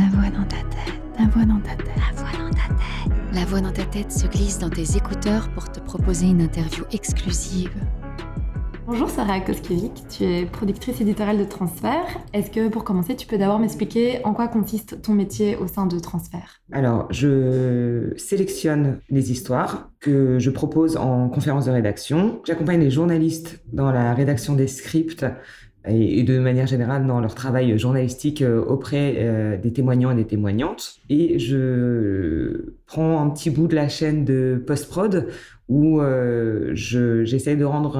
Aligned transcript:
La 0.00 0.06
voix 0.06 0.30
dans 0.30 0.44
ta 0.44 0.56
tête, 0.56 0.94
la 1.18 1.26
voix 1.26 1.44
dans 1.44 1.60
ta 1.60 1.76
tête, 1.76 1.92
la 1.94 2.16
voix 2.16 2.32
dans 2.32 2.50
ta 2.50 2.68
tête. 2.68 3.34
La 3.34 3.44
voix 3.44 3.60
dans 3.60 3.72
ta 3.72 3.84
tête 3.84 4.10
se 4.10 4.26
glisse 4.28 4.58
dans 4.58 4.70
tes 4.70 4.96
écouteurs 4.96 5.50
pour 5.52 5.70
te 5.70 5.78
proposer 5.78 6.24
une 6.24 6.40
interview 6.40 6.84
exclusive. 6.90 7.74
Bonjour 8.86 9.10
Sarah 9.10 9.40
Koskiewicz, 9.40 10.06
tu 10.08 10.24
es 10.24 10.46
productrice 10.46 11.02
éditoriale 11.02 11.36
de 11.36 11.44
Transfert. 11.44 12.06
Est-ce 12.32 12.50
que 12.50 12.68
pour 12.68 12.82
commencer, 12.82 13.14
tu 13.14 13.26
peux 13.26 13.36
d'abord 13.36 13.58
m'expliquer 13.58 14.24
en 14.24 14.32
quoi 14.32 14.48
consiste 14.48 15.02
ton 15.02 15.12
métier 15.12 15.56
au 15.56 15.66
sein 15.66 15.84
de 15.84 15.98
Transfert 15.98 16.62
Alors, 16.72 17.06
je 17.12 18.14
sélectionne 18.16 19.00
les 19.10 19.30
histoires 19.30 19.90
que 20.00 20.38
je 20.38 20.48
propose 20.48 20.96
en 20.96 21.28
conférence 21.28 21.66
de 21.66 21.72
rédaction. 21.72 22.40
J'accompagne 22.46 22.80
les 22.80 22.90
journalistes 22.90 23.62
dans 23.70 23.92
la 23.92 24.14
rédaction 24.14 24.54
des 24.54 24.66
scripts 24.66 25.26
et 25.88 26.22
de 26.24 26.38
manière 26.38 26.66
générale 26.66 27.06
dans 27.06 27.20
leur 27.20 27.34
travail 27.34 27.78
journalistique 27.78 28.42
euh, 28.42 28.62
auprès 28.62 29.14
euh, 29.18 29.56
des 29.56 29.72
témoignants 29.72 30.10
et 30.10 30.14
des 30.14 30.26
témoignantes. 30.26 30.96
Et 31.08 31.38
je 31.38 32.74
prends 32.86 33.22
un 33.22 33.30
petit 33.30 33.48
bout 33.50 33.66
de 33.66 33.74
la 33.74 33.88
chaîne 33.88 34.24
de 34.24 34.62
post-prod 34.66 35.28
où 35.68 36.00
euh, 36.00 36.72
j'essaie 36.74 37.54
de 37.54 37.64
rendre 37.64 37.96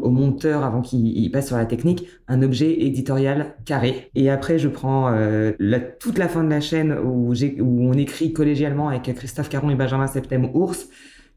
au 0.00 0.10
monteur, 0.10 0.62
avant 0.62 0.80
qu'il 0.80 1.28
passe 1.32 1.48
sur 1.48 1.56
la 1.56 1.66
technique, 1.66 2.06
un 2.28 2.40
objet 2.40 2.72
éditorial 2.84 3.56
carré. 3.64 4.10
Et 4.14 4.30
après, 4.30 4.60
je 4.60 4.68
prends 4.68 5.10
la, 5.58 5.80
toute 5.80 6.18
la 6.18 6.28
fin 6.28 6.44
de 6.44 6.50
la 6.50 6.60
chaîne 6.60 6.96
où, 7.04 7.32
où 7.32 7.82
on 7.82 7.94
écrit 7.94 8.32
collégialement 8.32 8.90
avec 8.90 9.12
Christophe 9.12 9.48
Caron 9.48 9.70
et 9.70 9.74
Benjamin 9.74 10.06
Septem-Ours 10.06 10.88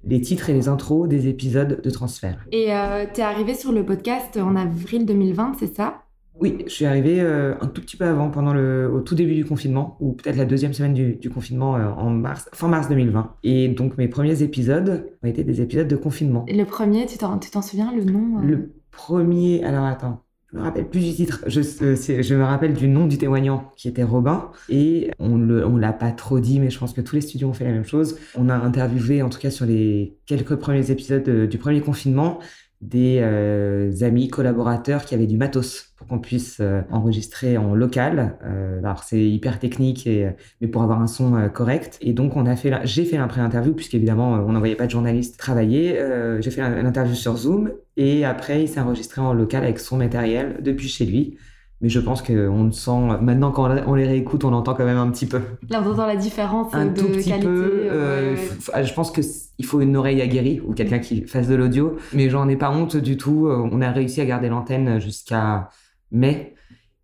les 0.04 0.22
titres 0.22 0.50
et 0.50 0.54
les 0.54 0.68
intros 0.68 1.08
des 1.08 1.28
épisodes 1.28 1.82
de 1.82 1.90
transfert. 1.90 2.46
Et 2.52 2.74
euh, 2.74 3.06
tu 3.14 3.22
es 3.22 3.24
arrivé 3.24 3.54
sur 3.54 3.72
le 3.72 3.86
podcast 3.86 4.38
en 4.38 4.56
avril 4.56 5.06
2020, 5.06 5.54
c'est 5.60 5.76
ça? 5.76 6.04
Oui, 6.40 6.64
je 6.68 6.72
suis 6.72 6.86
arrivé 6.86 7.20
euh, 7.20 7.56
un 7.62 7.68
tout 7.68 7.82
petit 7.82 7.98
peu 7.98 8.06
avant, 8.06 8.30
pendant 8.30 8.54
le, 8.54 8.92
au 8.94 9.02
tout 9.02 9.16
début 9.16 9.34
du 9.34 9.44
confinement, 9.44 9.98
ou 10.00 10.14
peut-être 10.14 10.36
la 10.36 10.46
deuxième 10.46 10.74
semaine 10.74 10.94
du, 10.94 11.30
confinement 11.30 11.76
euh, 11.76 11.90
en 11.90 12.12
mars, 12.12 12.48
fin 12.54 12.68
mars 12.68 12.88
2020. 12.90 13.38
Et 13.44 13.70
donc 13.70 13.98
mes 13.98 14.08
premiers 14.08 14.44
épisodes 14.44 15.10
ont 15.24 15.28
été 15.28 15.44
des 15.44 15.62
épisodes 15.62 15.88
de 15.88 15.96
confinement. 15.96 16.46
Et 16.48 16.56
le 16.56 16.66
premier, 16.66 17.08
tu 17.08 17.18
t'en 17.18 17.62
souviens 17.62 17.92
le 17.92 18.04
nom 18.04 18.40
Le 18.40 18.72
premier, 18.92 19.64
alors 19.64 19.86
attends, 19.86 20.24
je 20.52 20.58
me 20.58 20.64
rappelle 20.64 20.88
plus 20.88 21.02
du 21.02 21.14
titre. 21.14 21.44
Je, 21.48 21.60
euh, 21.60 21.96
je, 22.22 22.36
me 22.36 22.44
rappelle 22.44 22.74
du 22.74 22.88
nom 22.88 23.06
du 23.06 23.18
témoignant 23.18 23.72
qui 23.76 23.90
était 23.90 24.04
Robin. 24.04 24.50
Et 24.70 25.12
on 25.20 25.38
ne 25.38 25.80
l'a 25.80 25.94
pas 25.94 26.12
trop 26.12 26.40
dit, 26.40 26.60
mais 26.60 26.70
je 26.70 26.80
pense 26.80 26.94
que 26.94 27.02
tous 27.02 27.16
les 27.16 27.22
studios 27.22 27.50
ont 27.50 27.54
fait 27.54 27.66
la 27.66 27.72
même 27.72 27.86
chose. 27.86 28.18
On 28.36 28.48
a 28.48 28.56
interviewé, 28.56 29.22
en 29.22 29.30
tout 29.30 29.40
cas 29.40 29.52
sur 29.52 29.66
les 29.66 30.18
quelques 30.26 30.56
premiers 30.56 30.90
épisodes 30.90 31.30
du 31.30 31.58
premier 31.58 31.82
confinement, 31.82 32.40
des 32.82 33.20
euh, 33.22 33.92
amis 34.02 34.30
collaborateurs 34.30 35.04
qui 35.04 35.16
avaient 35.16 35.28
du 35.28 35.38
matos 35.38 35.96
pour 36.08 36.18
qu'on 36.18 36.20
puisse 36.20 36.58
euh, 36.60 36.82
enregistrer 36.92 37.58
en 37.58 37.74
local. 37.74 38.38
Euh, 38.44 38.80
alors 38.80 39.04
c'est 39.04 39.22
hyper 39.22 39.60
technique, 39.60 40.08
et, 40.08 40.30
mais 40.62 40.68
pour 40.68 40.84
avoir 40.84 41.02
un 41.02 41.08
son 41.08 41.50
correct. 41.54 41.98
Et 42.02 42.14
donc 42.14 42.36
on 42.36 42.46
a 42.46 42.56
fait, 42.56 42.74
j'ai 42.84 43.06
fait 43.06 43.18
un 43.18 43.28
pré-interview 43.28 43.74
puisqu'évidemment 43.74 44.34
on 44.34 44.52
n'envoyait 44.52 44.76
pas 44.76 44.86
de 44.86 44.92
journaliste 44.92 45.38
travailler. 45.38 46.00
j'ai 46.40 46.52
fait 46.52 46.62
l'interview 46.62 47.16
sur 47.16 47.38
Zoom 47.38 47.72
et 47.96 48.26
après 48.26 48.64
il 48.64 48.68
s'est 48.68 48.80
enregistré 48.80 49.22
en 49.22 49.34
local 49.34 49.64
avec 49.64 49.80
son 49.80 49.98
matériel 49.98 50.58
depuis 50.62 50.88
chez 50.88 51.06
lui. 51.06 51.38
Mais 51.82 51.90
je 51.90 52.00
pense 52.00 52.24
qu'on 52.24 52.64
le 52.64 52.72
sent, 52.72 53.22
maintenant 53.22 53.52
quand 53.52 53.70
on 53.86 53.94
les 53.94 54.08
réécoute, 54.08 54.44
on 54.44 54.54
entend 54.54 54.74
quand 54.74 54.86
même 54.86 54.98
un 54.98 55.12
petit 55.12 55.28
peu. 55.28 55.42
Là, 55.70 55.84
on 55.86 55.92
entend 55.92 56.08
la 56.08 56.16
différence 56.16 56.74
un 56.74 56.88
de 56.88 57.00
tout 57.00 57.08
petit 57.08 57.30
qualité. 57.30 57.46
Peu, 57.46 57.88
euh, 57.92 58.36
je 58.82 58.94
pense 58.94 59.12
qu'il 59.12 59.66
faut 59.66 59.80
une 59.80 59.96
oreille 59.96 60.22
aguerrie 60.22 60.60
ou 60.60 60.74
quelqu'un 60.74 60.98
qui 60.98 61.22
fasse 61.28 61.48
de 61.48 61.54
l'audio. 61.54 61.98
Mais 62.14 62.32
j'en 62.32 62.50
ai 62.50 62.56
pas 62.56 62.72
honte 62.72 62.98
du 62.98 63.16
tout. 63.16 63.46
Euh, 63.46 63.70
on 63.72 63.82
a 63.82 63.92
réussi 63.92 64.22
à 64.22 64.26
garder 64.26 64.50
l'antenne 64.50 65.00
jusqu'à 65.00 65.70
mai. 66.12 66.56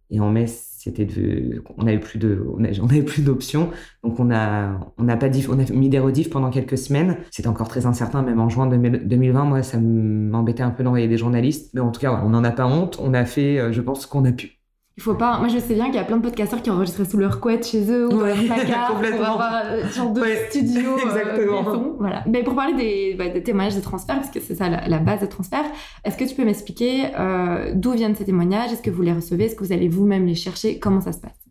Et 0.09 0.19
en 0.19 0.29
mai, 0.29 0.45
c'était 0.47 1.07
on 1.77 1.87
avait 1.87 1.99
plus 1.99 2.19
de, 2.19 2.45
on 2.81 2.87
avait 2.89 3.03
plus 3.03 3.23
d'options. 3.23 3.71
Donc 4.03 4.19
on 4.19 4.31
a, 4.31 4.93
on 4.97 5.07
a 5.07 5.17
pas 5.17 5.29
dit, 5.29 5.45
on 5.49 5.59
a 5.59 5.71
mis 5.71 5.89
des 5.89 5.99
rediffs 5.99 6.29
pendant 6.29 6.49
quelques 6.49 6.77
semaines. 6.77 7.17
C'était 7.31 7.47
encore 7.47 7.67
très 7.67 7.85
incertain, 7.85 8.21
même 8.21 8.39
en 8.39 8.49
juin 8.49 8.67
2020. 8.67 9.45
Moi, 9.45 9.63
ça 9.63 9.80
m'embêtait 9.80 10.63
un 10.63 10.71
peu 10.71 10.83
d'envoyer 10.83 11.08
des 11.08 11.17
journalistes. 11.17 11.73
Mais 11.73 11.81
en 11.81 11.92
tout 11.92 12.02
cas, 12.02 12.21
on 12.23 12.30
n'en 12.30 12.43
a 12.43 12.52
pas 12.52 12.67
honte. 12.67 12.99
On 13.02 13.13
a 13.13 13.25
fait, 13.25 13.59
euh, 13.59 13.71
je 13.71 13.81
pense, 13.81 14.05
qu'on 14.05 14.25
a 14.25 14.31
pu. 14.31 14.62
Il 14.95 15.02
faut 15.02 15.15
pas. 15.15 15.39
Moi, 15.39 15.48
je 15.48 15.58
sais 15.58 15.73
bien 15.73 15.86
qu'il 15.86 15.95
y 15.95 15.99
a 15.99 16.04
plein 16.04 16.17
de 16.17 16.21
podcasteurs 16.21 16.61
qui 16.61 16.70
enregistraient 16.70 17.05
sous 17.05 17.17
leur 17.17 17.39
couette 17.39 17.65
chez 17.65 17.89
eux 17.89 18.05
ou 18.05 18.09
dans 18.09 18.26
leur 18.26 18.37
placard 18.37 18.93
pour 18.93 19.04
avoir 19.27 19.64
euh, 19.65 19.89
genre 19.89 20.11
de 20.11 20.21
studio. 20.49 20.92
Euh, 20.92 21.08
Exactement. 21.08 21.95
voilà. 21.98 22.23
Mais 22.27 22.43
pour 22.43 22.54
parler 22.54 22.76
des, 22.76 23.15
bah, 23.15 23.30
des, 23.30 23.42
témoignages 23.42 23.76
de 23.76 23.81
transfert, 23.81 24.17
parce 24.17 24.30
que 24.30 24.39
c'est 24.39 24.54
ça 24.54 24.70
la, 24.70 24.99
base 24.99 25.21
de 25.21 25.26
transfert, 25.26 25.65
est-ce 26.04 26.15
que 26.15 26.26
tu 26.26 26.36
peux 26.36 26.45
m'expliquer 26.45 27.05
euh, 27.17 27.71
d'où 27.73 27.93
viennent 27.93 28.15
ces 28.15 28.26
témoignages? 28.26 28.71
Est-ce 28.71 28.83
que 28.83 28.92
vous 28.92 29.02
les 29.02 29.14
recevez? 29.14 29.45
Est-ce 29.45 29.55
que 29.55 29.64
vous 29.64 29.73
allez 29.73 29.87
vous-même 29.87 30.27
les 30.27 30.36
chercher? 30.36 30.77
Comment 30.77 31.02
ça 31.02 31.11
se 31.11 31.20
passe? 31.20 31.43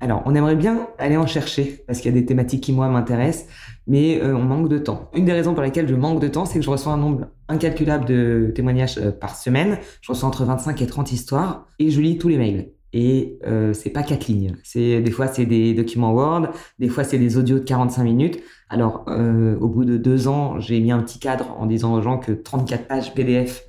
Alors, 0.00 0.22
on 0.26 0.34
aimerait 0.34 0.56
bien 0.56 0.88
aller 0.98 1.16
en 1.16 1.26
chercher 1.26 1.82
parce 1.86 2.00
qu'il 2.00 2.14
y 2.14 2.16
a 2.16 2.20
des 2.20 2.26
thématiques 2.26 2.62
qui, 2.62 2.72
moi, 2.72 2.88
m'intéressent, 2.88 3.46
mais 3.86 4.20
euh, 4.20 4.36
on 4.36 4.42
manque 4.42 4.68
de 4.68 4.78
temps. 4.78 5.08
Une 5.14 5.24
des 5.24 5.32
raisons 5.32 5.54
pour 5.54 5.62
lesquelles 5.62 5.88
je 5.88 5.94
manque 5.94 6.20
de 6.20 6.28
temps, 6.28 6.44
c'est 6.44 6.58
que 6.58 6.64
je 6.64 6.70
reçois 6.70 6.92
un 6.92 6.98
nombre 6.98 7.26
incalculable 7.48 8.04
de 8.06 8.52
témoignages 8.54 8.98
euh, 8.98 9.10
par 9.10 9.36
semaine. 9.36 9.78
Je 10.00 10.12
reçois 10.12 10.28
entre 10.28 10.44
25 10.44 10.80
et 10.82 10.86
30 10.86 11.12
histoires 11.12 11.66
et 11.78 11.90
je 11.90 12.00
lis 12.00 12.18
tous 12.18 12.28
les 12.28 12.38
mails. 12.38 12.70
Et 12.92 13.38
euh, 13.44 13.72
c'est 13.72 13.90
pas 13.90 14.04
quatre 14.04 14.28
lignes. 14.28 14.54
C'est 14.62 15.00
des 15.00 15.10
fois 15.10 15.26
c'est 15.26 15.46
des 15.46 15.74
documents 15.74 16.12
Word, 16.12 16.50
des 16.78 16.88
fois 16.88 17.02
c'est 17.02 17.18
des 17.18 17.36
audios 17.36 17.58
de 17.58 17.64
45 17.64 18.04
minutes. 18.04 18.40
Alors 18.68 19.04
euh, 19.08 19.58
au 19.58 19.68
bout 19.68 19.84
de 19.84 19.96
deux 19.96 20.28
ans, 20.28 20.60
j'ai 20.60 20.80
mis 20.80 20.92
un 20.92 21.02
petit 21.02 21.18
cadre 21.18 21.56
en 21.58 21.66
disant 21.66 21.94
aux 21.94 22.02
gens 22.02 22.18
que 22.18 22.32
34 22.32 22.86
pages 22.86 23.14
PDF 23.14 23.66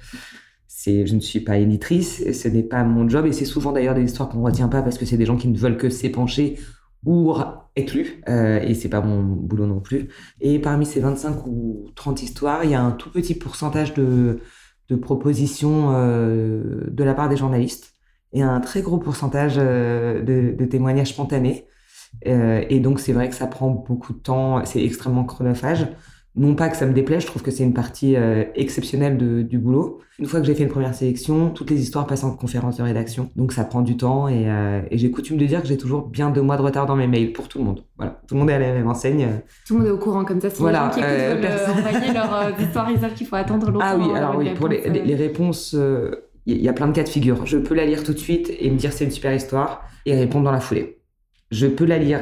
je 0.85 1.16
ne 1.16 1.19
suis 1.19 1.40
pas 1.40 1.58
éditrice, 1.58 2.31
ce 2.31 2.47
n'est 2.47 2.64
pas 2.64 2.84
mon 2.84 3.08
job, 3.09 3.25
et 3.25 3.34
c'est 3.34 3.46
souvent 3.46 3.72
d'ailleurs 3.72 3.96
des 3.96 4.03
histoires 4.03 4.30
qu'on 4.30 4.40
ne 4.40 4.44
retient 4.44 4.68
pas 4.68 4.81
parce 4.81 4.97
que 4.97 5.06
c'est 5.06 5.18
des 5.18 5.25
gens 5.25 5.38
qui 5.38 5.47
ne 5.47 5.58
veulent 5.58 5.78
que 5.78 5.90
s'épancher 5.90 6.59
ou 7.05 7.33
être 7.75 7.93
lus, 7.93 8.21
euh, 8.29 8.59
et 8.61 8.73
c'est 8.73 8.89
pas 8.89 9.01
mon 9.01 9.21
boulot 9.21 9.67
non 9.67 9.79
plus. 9.79 10.09
Et 10.41 10.59
parmi 10.59 10.85
ces 10.85 10.99
25 10.99 11.45
ou 11.45 11.91
30 11.95 12.23
histoires, 12.23 12.63
il 12.63 12.71
y 12.71 12.75
a 12.75 12.81
un 12.81 12.91
tout 12.91 13.11
petit 13.11 13.35
pourcentage 13.35 13.93
de, 13.93 14.39
de 14.89 14.95
propositions 14.95 15.91
euh, 15.93 16.85
de 16.89 17.03
la 17.03 17.13
part 17.13 17.29
des 17.29 17.38
journalistes, 17.38 17.93
et 18.33 18.41
un 18.41 18.59
très 18.59 18.81
gros 18.81 18.97
pourcentage 18.97 19.55
euh, 19.57 20.21
de, 20.21 20.55
de, 20.57 20.66
témoignages 20.66 21.09
spontanés. 21.09 21.67
Euh, 22.27 22.63
et 22.69 22.79
donc 22.79 22.99
c'est 22.99 23.13
vrai 23.13 23.29
que 23.29 23.35
ça 23.35 23.47
prend 23.47 23.69
beaucoup 23.69 24.13
de 24.13 24.19
temps, 24.19 24.63
c'est 24.66 24.83
extrêmement 24.83 25.25
chronophage 25.25 25.87
non 26.38 26.56
pas 26.56 26.69
que 26.69 26.75
ça 26.75 26.85
me 26.85 26.94
déplaise, 26.94 27.22
je 27.22 27.28
trouve 27.28 27.41
que 27.41 27.51
c'est 27.51 27.63
une 27.63 27.73
partie 27.73 28.16
euh, 28.16 28.44
exceptionnelle 28.56 29.18
de, 29.18 29.41
du 29.41 29.57
boulot. 29.57 30.00
Une 30.19 30.25
fois 30.25 30.41
que 30.41 30.46
j'ai 30.46 30.53
fait 30.53 30.63
une 30.63 30.69
première 30.69 30.94
sélection, 30.94 31.50
toutes 31.50 31.69
les 31.69 31.81
histoires 31.81 32.06
passent 32.07 32.23
en 32.23 32.35
conférence 32.35 32.78
de 32.78 32.84
rédaction, 32.84 33.31
donc 33.35 33.53
ça 33.53 33.63
prend 33.63 33.81
du 33.81 33.96
temps 33.96 34.28
et, 34.28 34.50
euh, 34.50 34.81
et 34.91 34.97
j'ai 34.97 35.12
coutume 35.12 35.38
de 35.38 35.46
dire 35.46 35.62
que 35.62 35.68
j'ai 35.68 35.78
toujours 35.78 36.07
bien 36.07 36.29
deux 36.29 36.41
mois 36.41 36.57
de 36.57 36.62
retard 36.62 36.85
dans 36.85 36.96
mes 36.96 37.07
mails 37.07 37.31
pour 37.31 37.47
tout 37.47 37.59
le 37.59 37.63
monde. 37.63 37.84
Voilà, 37.97 38.19
tout 38.28 38.35
le 38.35 38.40
monde 38.41 38.50
est 38.50 38.53
à 38.53 38.59
la 38.59 38.73
même 38.73 38.88
enseigne. 38.88 39.28
Tout 39.66 39.75
le 39.75 39.79
monde 39.79 39.88
est 39.88 39.91
au 39.91 39.97
courant 39.97 40.25
comme 40.25 40.41
ça. 40.41 40.50
Si 40.50 40.62
voilà, 40.62 40.91
les 40.96 41.01
gens 41.01 41.07
qui 41.07 41.13
euh, 41.13 41.35
veulent 41.35 41.78
envoyer 41.78 42.13
leur 42.13 42.59
histoire, 42.59 42.91
ils 42.91 43.00
savent 43.00 43.13
qu'il 43.13 43.28
faut 43.28 43.35
attendre 43.35 43.72
longtemps. 43.72 43.85
Ah 43.88 43.97
oui, 43.97 44.06
alors 44.13 44.38
oui, 44.38 44.53
pour 44.56 44.67
les, 44.67 44.90
les, 44.90 45.16
réponses, 45.16 45.75
il 46.46 46.62
y 46.62 46.67
a 46.67 46.73
plein 46.73 46.88
de 46.88 46.94
cas 46.94 47.03
de 47.03 47.09
figure. 47.09 47.46
Je 47.46 47.57
peux 47.57 47.75
la 47.75 47.85
lire 47.85 48.03
tout 48.03 48.13
de 48.13 48.19
suite 48.19 48.52
et 48.59 48.69
me 48.69 48.75
dire 48.75 48.91
c'est 48.91 49.06
une 49.06 49.12
super 49.12 49.34
histoire 49.34 49.84
et 50.06 50.16
répondre 50.16 50.44
dans 50.44 50.52
la 50.52 50.59
foulée. 50.59 51.00
Je 51.52 51.67
peux 51.67 51.85
la 51.85 51.97
lire, 51.97 52.19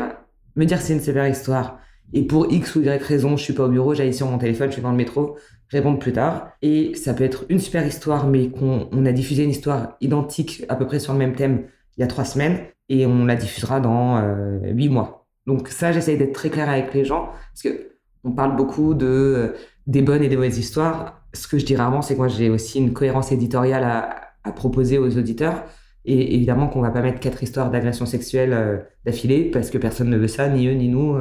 me 0.55 0.65
dire 0.65 0.79
c'est 0.81 0.93
une 0.93 1.01
super 1.01 1.27
histoire 1.27 1.79
et 2.11 2.23
pour 2.23 2.51
X 2.51 2.75
ou 2.75 2.81
Y 2.81 3.01
raison, 3.01 3.37
je 3.37 3.43
suis 3.43 3.53
pas 3.53 3.65
au 3.65 3.69
bureau, 3.69 3.93
j'aille 3.93 4.13
sur 4.13 4.27
mon 4.27 4.37
téléphone, 4.37 4.67
je 4.67 4.73
suis 4.73 4.81
dans 4.81 4.91
le 4.91 4.97
métro, 4.97 5.37
répondre 5.69 5.97
plus 5.97 6.13
tard. 6.13 6.49
Et 6.61 6.93
ça 6.95 7.13
peut 7.13 7.23
être 7.23 7.45
une 7.49 7.59
super 7.59 7.85
histoire, 7.85 8.27
mais 8.27 8.49
qu'on 8.49 8.89
on 8.91 9.05
a 9.05 9.11
diffusé 9.11 9.43
une 9.43 9.49
histoire 9.49 9.95
identique, 10.01 10.65
à 10.69 10.75
peu 10.75 10.85
près 10.85 10.99
sur 10.99 11.13
le 11.13 11.19
même 11.19 11.35
thème, 11.35 11.63
il 11.97 12.01
y 12.01 12.03
a 12.03 12.07
trois 12.07 12.25
semaines, 12.25 12.59
et 12.89 13.05
on 13.05 13.25
la 13.25 13.35
diffusera 13.35 13.79
dans 13.79 14.17
euh, 14.17 14.59
huit 14.71 14.89
mois. 14.89 15.27
Donc 15.47 15.69
ça, 15.69 15.91
j'essaye 15.91 16.17
d'être 16.17 16.33
très 16.33 16.49
clair 16.49 16.69
avec 16.69 16.93
les 16.93 17.05
gens, 17.05 17.29
parce 17.51 17.63
que 17.63 17.93
on 18.23 18.31
parle 18.31 18.55
beaucoup 18.55 18.93
de 18.93 19.05
euh, 19.05 19.47
des 19.87 20.01
bonnes 20.01 20.23
et 20.23 20.29
des 20.29 20.35
mauvaises 20.35 20.57
histoires. 20.59 21.21
Ce 21.33 21.47
que 21.47 21.57
je 21.57 21.65
dis 21.65 21.75
rarement, 21.75 22.01
c'est 22.01 22.13
que 22.13 22.19
moi, 22.19 22.27
j'ai 22.27 22.49
aussi 22.49 22.77
une 22.79 22.93
cohérence 22.93 23.31
éditoriale 23.31 23.83
à, 23.83 24.15
à 24.43 24.51
proposer 24.51 24.97
aux 24.97 25.17
auditeurs. 25.17 25.63
Et 26.05 26.35
évidemment 26.35 26.67
qu'on 26.67 26.81
va 26.81 26.91
pas 26.91 27.01
mettre 27.01 27.19
quatre 27.19 27.41
histoires 27.43 27.71
d'agression 27.71 28.05
sexuelle 28.05 28.53
euh, 28.53 28.77
d'affilée, 29.05 29.49
parce 29.51 29.69
que 29.69 29.77
personne 29.77 30.09
ne 30.09 30.17
veut 30.17 30.27
ça, 30.27 30.47
ni 30.49 30.67
eux, 30.67 30.73
ni 30.73 30.89
nous. 30.89 31.17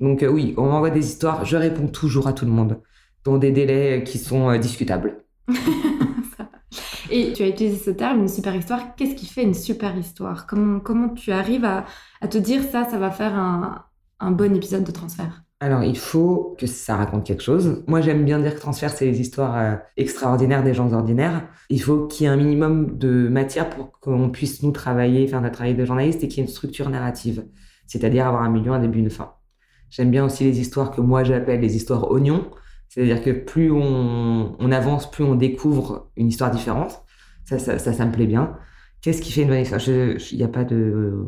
Donc 0.00 0.22
euh, 0.22 0.28
oui, 0.28 0.54
on 0.56 0.66
m'envoie 0.66 0.90
des 0.90 1.06
histoires, 1.06 1.44
je 1.44 1.56
réponds 1.56 1.86
toujours 1.86 2.26
à 2.26 2.32
tout 2.32 2.44
le 2.44 2.50
monde, 2.50 2.80
dans 3.24 3.38
des 3.38 3.52
délais 3.52 4.04
qui 4.04 4.18
sont 4.18 4.50
euh, 4.50 4.58
discutables. 4.58 5.24
Et 7.10 7.32
tu 7.32 7.42
as 7.42 7.48
utilisé 7.48 7.78
ce 7.78 7.90
terme, 7.90 8.20
une 8.20 8.28
super 8.28 8.56
histoire. 8.56 8.94
Qu'est-ce 8.96 9.14
qui 9.14 9.26
fait 9.26 9.42
une 9.42 9.54
super 9.54 9.96
histoire? 9.96 10.46
Comment, 10.46 10.80
comment 10.80 11.10
tu 11.10 11.32
arrives 11.32 11.64
à, 11.64 11.84
te 12.28 12.38
dire 12.38 12.62
ça, 12.62 12.84
ça 12.84 12.98
va 12.98 13.10
faire 13.10 13.36
un, 13.38 14.30
bon 14.30 14.56
épisode 14.56 14.84
de 14.84 14.90
transfert? 14.90 15.42
Alors, 15.60 15.84
il 15.84 15.96
faut 15.96 16.56
que 16.58 16.66
ça 16.66 16.96
raconte 16.96 17.24
quelque 17.24 17.42
chose. 17.42 17.84
Moi, 17.86 18.00
j'aime 18.00 18.24
bien 18.24 18.40
dire 18.40 18.54
que 18.54 18.60
transfert, 18.60 18.90
c'est 18.90 19.04
les 19.04 19.20
histoires 19.20 19.56
euh, 19.56 19.76
extraordinaires 19.96 20.64
des 20.64 20.74
gens 20.74 20.92
ordinaires. 20.92 21.46
Il 21.70 21.80
faut 21.80 22.06
qu'il 22.06 22.24
y 22.24 22.26
ait 22.26 22.32
un 22.32 22.36
minimum 22.36 22.98
de 22.98 23.28
matière 23.28 23.70
pour 23.70 23.92
qu'on 24.00 24.30
puisse 24.30 24.62
nous 24.62 24.72
travailler, 24.72 25.26
faire 25.26 25.40
notre 25.40 25.54
travail 25.54 25.74
de 25.74 25.84
journaliste 25.84 26.24
et 26.24 26.28
qu'il 26.28 26.38
y 26.38 26.40
ait 26.40 26.46
une 26.46 26.52
structure 26.52 26.90
narrative. 26.90 27.46
C'est-à-dire 27.86 28.26
avoir 28.26 28.42
un 28.42 28.50
milieu, 28.50 28.72
un 28.72 28.80
début, 28.80 28.98
une 28.98 29.10
fin. 29.10 29.34
J'aime 29.90 30.10
bien 30.10 30.24
aussi 30.24 30.44
les 30.44 30.60
histoires 30.60 30.90
que 30.90 31.00
moi 31.00 31.24
j'appelle 31.24 31.60
les 31.60 31.76
histoires 31.76 32.10
oignons. 32.10 32.50
C'est-à-dire 32.88 33.22
que 33.22 33.30
plus 33.30 33.72
on, 33.72 34.70
avance, 34.70 35.10
plus 35.10 35.24
on 35.24 35.34
découvre 35.34 36.10
une 36.16 36.28
histoire 36.28 36.50
différente. 36.50 37.02
Ça, 37.44 37.58
ça, 37.58 37.78
ça, 37.78 38.06
me 38.06 38.12
plaît 38.12 38.26
bien. 38.26 38.56
Qu'est-ce 39.02 39.20
qui 39.20 39.32
fait 39.32 39.42
une 39.42 39.48
bonne 39.48 39.60
histoire? 39.60 39.80
Il 39.86 40.36
n'y 40.36 40.44
a 40.44 40.48
pas 40.48 40.64
de 40.64 41.26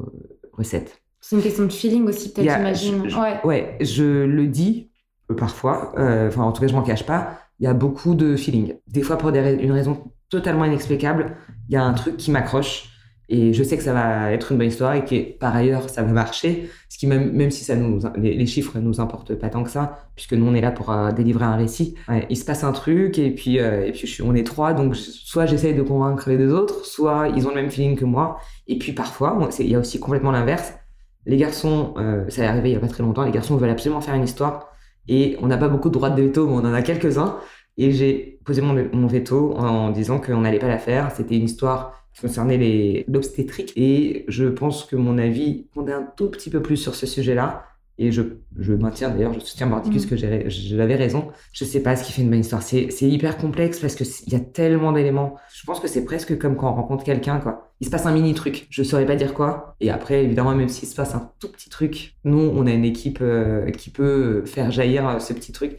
recette. 0.52 1.02
C'est 1.20 1.36
une 1.36 1.42
question 1.42 1.64
de 1.64 1.72
feeling 1.72 2.06
aussi, 2.06 2.32
peut-être, 2.32 2.56
j'imagine. 2.56 3.02
Ouais. 3.18 3.40
ouais, 3.44 3.76
je 3.80 4.24
le 4.24 4.46
dis 4.46 4.90
euh, 5.30 5.34
parfois, 5.34 5.92
euh, 5.98 6.28
enfin 6.28 6.42
en 6.42 6.52
tout 6.52 6.60
cas 6.60 6.68
je 6.68 6.74
m'en 6.74 6.82
cache 6.82 7.04
pas, 7.04 7.40
il 7.58 7.64
y 7.64 7.66
a 7.66 7.74
beaucoup 7.74 8.14
de 8.14 8.36
feeling. 8.36 8.74
Des 8.86 9.02
fois 9.02 9.18
pour 9.18 9.32
des, 9.32 9.54
une 9.54 9.72
raison 9.72 10.12
totalement 10.28 10.64
inexplicable, 10.64 11.36
il 11.68 11.74
y 11.74 11.76
a 11.76 11.82
un 11.82 11.94
truc 11.94 12.16
qui 12.16 12.30
m'accroche 12.30 12.90
et 13.28 13.52
je 13.52 13.62
sais 13.62 13.76
que 13.76 13.82
ça 13.82 13.92
va 13.92 14.32
être 14.32 14.52
une 14.52 14.58
bonne 14.58 14.68
histoire 14.68 14.94
et 14.94 15.04
que 15.04 15.36
par 15.38 15.54
ailleurs 15.54 15.90
ça 15.90 16.02
va 16.02 16.12
marcher, 16.12 16.70
ce 16.88 16.98
qui 16.98 17.06
même, 17.06 17.32
même 17.32 17.50
si 17.50 17.64
ça 17.64 17.76
nous, 17.76 18.00
les, 18.16 18.46
chiffres 18.46 18.78
ne 18.78 18.82
nous 18.82 19.00
importent 19.00 19.34
pas 19.34 19.48
tant 19.48 19.64
que 19.64 19.70
ça, 19.70 19.98
puisque 20.14 20.34
nous 20.34 20.46
on 20.46 20.54
est 20.54 20.60
là 20.60 20.70
pour 20.70 20.90
euh, 20.90 21.12
délivrer 21.12 21.44
un 21.44 21.56
récit. 21.56 21.94
il 22.30 22.36
se 22.36 22.44
passe 22.44 22.64
un 22.64 22.72
truc 22.72 23.18
et 23.18 23.30
puis, 23.30 23.56
et 23.56 23.92
puis 23.92 24.22
on 24.22 24.34
est 24.34 24.44
trois, 24.44 24.72
donc 24.72 24.96
soit 24.96 25.46
j'essaye 25.46 25.74
de 25.74 25.82
convaincre 25.82 26.28
les 26.28 26.38
deux 26.38 26.52
autres, 26.52 26.84
soit 26.84 27.28
ils 27.36 27.46
ont 27.46 27.50
le 27.50 27.56
même 27.56 27.70
feeling 27.70 27.96
que 27.96 28.04
moi. 28.04 28.38
Et 28.68 28.78
puis 28.78 28.92
parfois, 28.92 29.38
il 29.58 29.70
y 29.70 29.74
a 29.74 29.78
aussi 29.78 29.98
complètement 30.00 30.30
l'inverse. 30.30 30.74
Les 31.26 31.36
garçons, 31.36 31.94
ça 32.28 32.44
est 32.44 32.46
arrivé 32.46 32.70
il 32.70 32.72
y 32.74 32.76
a 32.76 32.80
pas 32.80 32.88
très 32.88 33.02
longtemps, 33.02 33.24
les 33.24 33.32
garçons 33.32 33.56
veulent 33.56 33.70
absolument 33.70 34.00
faire 34.00 34.14
une 34.14 34.24
histoire 34.24 34.70
et 35.08 35.36
on 35.40 35.46
n'a 35.46 35.56
pas 35.56 35.68
beaucoup 35.68 35.88
de 35.88 35.94
droits 35.94 36.10
de 36.10 36.22
veto, 36.22 36.46
mais 36.46 36.54
on 36.54 36.68
en 36.68 36.74
a 36.74 36.82
quelques-uns. 36.82 37.36
Et 37.78 37.92
j'ai 37.92 38.40
posé 38.44 38.62
mon, 38.62 39.06
veto 39.06 39.54
en, 39.56 39.90
disant 39.90 40.18
qu'on 40.18 40.40
n'allait 40.40 40.58
pas 40.58 40.68
la 40.68 40.78
faire. 40.78 41.10
C'était 41.12 41.36
une 41.36 41.44
histoire 41.44 42.05
concernait 42.20 43.04
l'obstétrique. 43.08 43.72
Et 43.76 44.24
je 44.28 44.46
pense 44.46 44.84
que 44.84 44.96
mon 44.96 45.18
avis 45.18 45.66
comptait 45.74 45.92
un 45.92 46.06
tout 46.16 46.30
petit 46.30 46.50
peu 46.50 46.62
plus 46.62 46.76
sur 46.76 46.94
ce 46.94 47.06
sujet-là. 47.06 47.64
Et 47.98 48.12
je, 48.12 48.20
je 48.58 48.74
maintiens 48.74 49.08
d'ailleurs, 49.08 49.32
je 49.32 49.40
soutiens 49.40 49.66
Mordicus 49.66 50.04
mm. 50.04 50.08
que 50.10 50.16
j'avais 50.16 50.96
raison. 50.96 51.28
Je 51.52 51.64
sais 51.64 51.80
pas 51.80 51.96
ce 51.96 52.04
qui 52.04 52.12
fait 52.12 52.20
une 52.20 52.28
bonne 52.28 52.40
histoire. 52.40 52.62
C'est 52.62 52.90
hyper 53.00 53.38
complexe 53.38 53.80
parce 53.80 53.94
qu'il 53.94 54.32
y 54.32 54.36
a 54.36 54.40
tellement 54.40 54.92
d'éléments. 54.92 55.36
Je 55.54 55.64
pense 55.64 55.80
que 55.80 55.88
c'est 55.88 56.04
presque 56.04 56.36
comme 56.36 56.56
quand 56.56 56.70
on 56.70 56.74
rencontre 56.74 57.04
quelqu'un, 57.04 57.40
quoi. 57.40 57.72
Il 57.80 57.86
se 57.86 57.90
passe 57.90 58.04
un 58.06 58.12
mini 58.12 58.34
truc. 58.34 58.66
Je 58.70 58.82
saurais 58.82 59.06
pas 59.06 59.16
dire 59.16 59.32
quoi. 59.32 59.76
Et 59.80 59.90
après, 59.90 60.24
évidemment, 60.24 60.54
même 60.54 60.68
s'il 60.68 60.88
se 60.88 60.94
passe 60.94 61.14
un 61.14 61.32
tout 61.38 61.50
petit 61.50 61.70
truc, 61.70 62.16
nous, 62.24 62.52
on 62.54 62.66
a 62.66 62.70
une 62.70 62.84
équipe 62.84 63.18
euh, 63.22 63.70
qui 63.70 63.88
peut 63.88 64.44
faire 64.44 64.70
jaillir 64.70 65.08
euh, 65.08 65.18
ce 65.18 65.32
petit 65.32 65.52
truc 65.52 65.78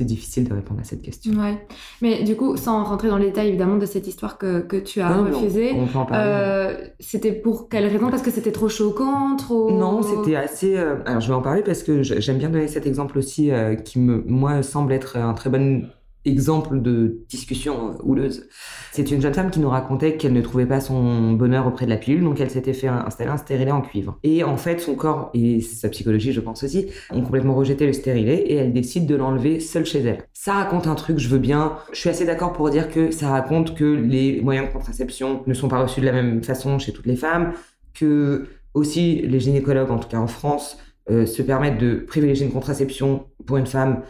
c'est 0.00 0.06
difficile 0.06 0.48
de 0.48 0.54
répondre 0.54 0.80
à 0.80 0.84
cette 0.84 1.02
question. 1.02 1.34
Ouais. 1.34 1.58
Mais 2.00 2.22
du 2.22 2.34
coup, 2.34 2.56
sans 2.56 2.84
rentrer 2.84 3.08
dans 3.08 3.18
les 3.18 3.26
détails 3.26 3.48
évidemment 3.48 3.76
de 3.76 3.84
cette 3.84 4.06
histoire 4.06 4.38
que, 4.38 4.60
que 4.60 4.78
tu 4.78 5.02
as 5.02 5.14
refusée, 5.14 5.76
euh, 6.12 6.74
c'était 6.98 7.32
pour 7.32 7.68
quelle 7.68 7.86
raison? 7.86 8.08
Parce 8.08 8.22
que 8.22 8.30
c'était 8.30 8.50
trop 8.50 8.70
choquant, 8.70 9.36
trop. 9.36 9.70
Non, 9.70 10.00
c'était 10.02 10.36
assez. 10.36 10.78
Euh, 10.78 10.96
alors 11.04 11.20
je 11.20 11.28
vais 11.28 11.34
en 11.34 11.42
parler 11.42 11.62
parce 11.62 11.82
que 11.82 12.02
j'aime 12.02 12.38
bien 12.38 12.48
donner 12.48 12.66
cet 12.66 12.86
exemple 12.86 13.18
aussi 13.18 13.50
euh, 13.50 13.74
qui 13.74 13.98
me, 13.98 14.24
moi, 14.26 14.62
semble 14.62 14.94
être 14.94 15.18
un 15.18 15.34
très 15.34 15.50
bon 15.50 15.82
exemple 16.24 16.82
de 16.82 17.24
discussion 17.28 17.96
houleuse. 18.02 18.46
C'est 18.92 19.10
une 19.10 19.20
jeune 19.20 19.32
femme 19.32 19.50
qui 19.50 19.60
nous 19.60 19.68
racontait 19.68 20.16
qu'elle 20.16 20.32
ne 20.32 20.42
trouvait 20.42 20.66
pas 20.66 20.80
son 20.80 21.32
bonheur 21.32 21.66
auprès 21.66 21.86
de 21.86 21.90
la 21.90 21.96
pilule, 21.96 22.24
donc 22.24 22.40
elle 22.40 22.50
s'était 22.50 22.72
fait 22.72 22.88
installer 22.88 23.30
un 23.30 23.36
stérilet 23.36 23.70
en 23.70 23.80
cuivre. 23.80 24.18
Et 24.22 24.44
en 24.44 24.56
fait, 24.56 24.80
son 24.80 24.94
corps 24.94 25.30
et 25.34 25.60
sa 25.60 25.88
psychologie, 25.88 26.32
je 26.32 26.40
pense 26.40 26.62
aussi, 26.62 26.88
ont 27.10 27.22
complètement 27.22 27.54
rejeté 27.54 27.86
le 27.86 27.92
stérilet 27.92 28.36
et 28.36 28.54
elle 28.56 28.72
décide 28.72 29.06
de 29.06 29.14
l'enlever 29.14 29.60
seule 29.60 29.86
chez 29.86 30.00
elle. 30.00 30.22
Ça 30.32 30.54
raconte 30.54 30.86
un 30.86 30.94
truc, 30.94 31.18
je 31.18 31.28
veux 31.28 31.38
bien. 31.38 31.76
Je 31.92 31.98
suis 31.98 32.10
assez 32.10 32.26
d'accord 32.26 32.52
pour 32.52 32.68
dire 32.70 32.90
que 32.90 33.10
ça 33.10 33.28
raconte 33.30 33.74
que 33.74 33.84
les 33.84 34.40
moyens 34.42 34.68
de 34.68 34.72
contraception 34.72 35.42
ne 35.46 35.54
sont 35.54 35.68
pas 35.68 35.82
reçus 35.82 36.00
de 36.00 36.06
la 36.06 36.12
même 36.12 36.42
façon 36.42 36.78
chez 36.78 36.92
toutes 36.92 37.06
les 37.06 37.16
femmes, 37.16 37.52
que 37.94 38.46
aussi 38.74 39.22
les 39.22 39.40
gynécologues, 39.40 39.90
en 39.90 39.98
tout 39.98 40.08
cas 40.08 40.18
en 40.18 40.26
France, 40.26 40.78
euh, 41.10 41.26
se 41.26 41.42
permettent 41.42 41.78
de 41.78 41.94
privilégier 41.94 42.46
une 42.46 42.52
contraception 42.52 43.26
pour 43.46 43.56
une 43.56 43.66
femme 43.66 44.02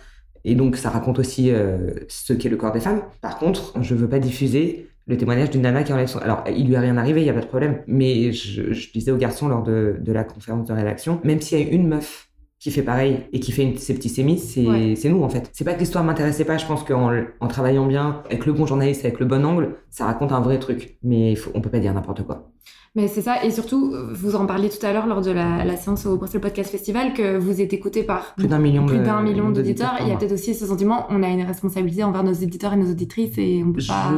et 0.45 0.55
donc, 0.55 0.77
ça 0.77 0.91
raconte 0.91 1.19
aussi 1.19 1.51
euh, 1.51 1.91
ce 2.09 2.33
qu'est 2.33 2.49
le 2.49 2.57
corps 2.57 2.73
des 2.73 2.81
femmes. 2.81 3.03
Par 3.21 3.39
contre, 3.39 3.75
je 3.81 3.95
veux 3.95 4.09
pas 4.09 4.19
diffuser 4.19 4.89
le 5.07 5.17
témoignage 5.17 5.51
d'une 5.51 5.63
nana 5.63 5.83
qui 5.83 5.93
enlève 5.93 6.07
son... 6.07 6.19
Alors, 6.21 6.45
il 6.49 6.69
lui 6.69 6.77
a 6.77 6.81
rien 6.81 6.97
arrivé, 6.97 7.21
il 7.21 7.27
y 7.27 7.31
a 7.31 7.35
pas 7.35 7.41
de 7.41 7.47
problème. 7.47 7.83
Mais 7.87 8.33
je, 8.33 8.73
je 8.73 8.93
disais 8.93 9.11
aux 9.11 9.17
garçons 9.17 9.49
lors 9.49 9.63
de, 9.63 9.97
de 10.01 10.13
la 10.13 10.25
conférence 10.25 10.69
de 10.69 10.73
rédaction, 10.73 11.21
même 11.25 11.41
s'il 11.41 11.59
y 11.59 11.63
a 11.63 11.69
une 11.69 11.89
meuf 11.89 12.30
qui 12.61 12.71
fait 12.71 12.83
pareil 12.83 13.21
et 13.33 13.41
qui 13.41 13.53
fait 13.53 13.63
une, 13.63 13.79
sémis, 13.79 14.39
c'est 14.39 15.09
nous 15.09 15.23
en 15.23 15.29
fait. 15.31 15.51
C'est 15.53 15.65
pas 15.65 15.73
que 15.73 15.81
l'histoire 15.81 16.05
m'intéressait 16.05 16.45
pas, 16.45 16.59
je 16.59 16.67
pense 16.67 16.85
qu'en 16.85 17.11
en 17.41 17.49
travaillant 17.49 17.87
bien, 17.87 18.23
avec 18.27 18.45
le 18.45 18.53
bon 18.53 18.67
journaliste, 18.67 19.05
avec 19.05 19.19
le 19.19 19.27
bon 19.27 19.45
angle, 19.47 19.77
ça 19.89 20.05
raconte 20.05 20.31
un 20.31 20.41
vrai 20.41 20.59
truc. 20.59 20.99
Mais 21.03 21.35
faut, 21.35 21.51
on 21.55 21.63
peut 21.63 21.71
pas 21.71 21.79
dire 21.79 21.95
n'importe 21.95 22.23
quoi. 22.25 22.51
Mais 22.95 23.09
c'est 23.09 23.23
ça, 23.23 23.45
et 23.45 23.51
surtout, 23.51 23.95
vous 24.13 24.35
en 24.35 24.47
parliez 24.47 24.69
tout 24.69 24.85
à 24.85 24.93
l'heure 24.93 25.07
lors 25.07 25.23
de 25.23 25.31
la, 25.31 25.65
la 25.65 25.77
séance 25.77 26.07
au 26.07 26.17
Bruxelles 26.17 26.41
Podcast 26.41 26.71
Festival, 26.71 27.15
que 27.15 27.39
vous 27.39 27.61
êtes 27.61 27.73
écouté 27.73 28.03
par 28.03 28.35
plus 28.35 28.49
d'un 28.49 28.59
million, 28.59 28.85
plus 28.85 28.99
d'un 28.99 29.23
million 29.23 29.51
d'auditeurs. 29.51 29.97
Il 30.01 30.09
y 30.09 30.13
a 30.13 30.17
peut-être 30.17 30.33
aussi 30.33 30.55
ce 30.55 30.67
sentiment, 30.67 31.07
on 31.09 31.23
a 31.23 31.29
une 31.29 31.45
responsabilité 31.45 32.05
envers 32.05 32.25
nos 32.25 32.33
éditeurs 32.33 32.73
et 32.73 32.77
nos 32.77 32.91
auditrices, 32.91 33.39
et 33.39 33.63
on 33.65 33.73
peut 33.73 33.83
pas 33.87 34.13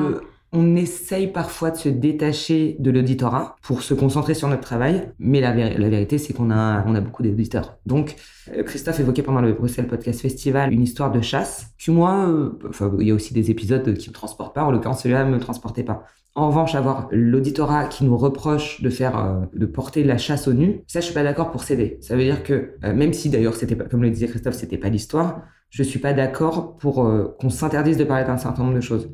on 0.55 0.77
essaye 0.77 1.29
parfois 1.29 1.71
de 1.71 1.77
se 1.77 1.89
détacher 1.89 2.77
de 2.79 2.91
l'auditorat 2.91 3.57
pour 3.63 3.83
se 3.83 3.95
concentrer 3.95 4.35
sur 4.35 4.49
notre 4.49 4.61
travail, 4.61 5.11
mais 5.19 5.41
la, 5.41 5.53
vérité, 5.53 6.19
c'est 6.19 6.35
qu'on 6.35 6.51
a, 6.51 6.83
beaucoup 7.01 7.23
d'auditeurs. 7.23 7.79
Donc, 7.87 8.17
euh, 8.55 8.63
Christophe 8.63 9.01
évoquait 9.01 9.23
pendant 9.23 9.41
le 9.41 9.55
Bruxelles 9.55 9.87
Podcast 9.87 10.21
Festival 10.21 10.71
une 10.71 10.83
histoire 10.83 11.11
de 11.11 11.23
chasse, 11.23 11.69
que 11.83 11.91
moi, 11.91 12.29
euh, 12.29 12.59
il 13.01 13.09
y 13.09 13.11
a 13.11 13.15
aussi 13.15 13.33
des 13.33 13.51
épisodes 13.51 13.95
qui 13.97 14.11
me 14.11 14.15
transportent 14.15 14.55
pas, 14.55 14.65
en 14.65 14.71
l'occurrence 14.71 15.03
celui-là 15.03 15.25
ne 15.25 15.31
me 15.31 15.41
transportait 15.41 15.85
pas. 15.85 16.05
En 16.35 16.49
revanche, 16.49 16.75
avoir 16.75 17.09
l'auditorat 17.11 17.87
qui 17.87 18.05
nous 18.05 18.17
reproche 18.17 18.83
de 18.83 18.91
faire, 18.91 19.19
euh, 19.19 19.41
de 19.55 19.65
porter 19.65 20.05
la 20.05 20.19
chasse 20.19 20.49
au 20.49 20.53
nu, 20.53 20.83
ça, 20.87 21.01
je 21.01 21.07
suis 21.07 21.15
pas 21.15 21.23
d'accord 21.23 21.51
pour 21.51 21.63
céder. 21.63 21.97
Ça 22.03 22.15
veut 22.15 22.25
dire 22.25 22.43
que, 22.43 22.75
même 22.83 23.15
si 23.15 23.31
d'ailleurs, 23.31 23.55
c'était 23.55 23.77
pas, 23.77 23.85
comme 23.85 24.03
le 24.03 24.11
disait 24.11 24.29
Christophe, 24.29 24.55
c'était 24.55 24.79
pas 24.79 24.91
l'histoire, 24.91 25.43
je 25.71 25.83
suis 25.83 25.99
pas 25.99 26.13
d'accord 26.13 26.77
pour 26.77 27.09
qu'on 27.39 27.49
s'interdise 27.49 27.97
de 27.97 28.05
parler 28.05 28.27
d'un 28.27 28.37
certain 28.37 28.63
nombre 28.63 28.77
de 28.77 28.83
choses 28.83 29.09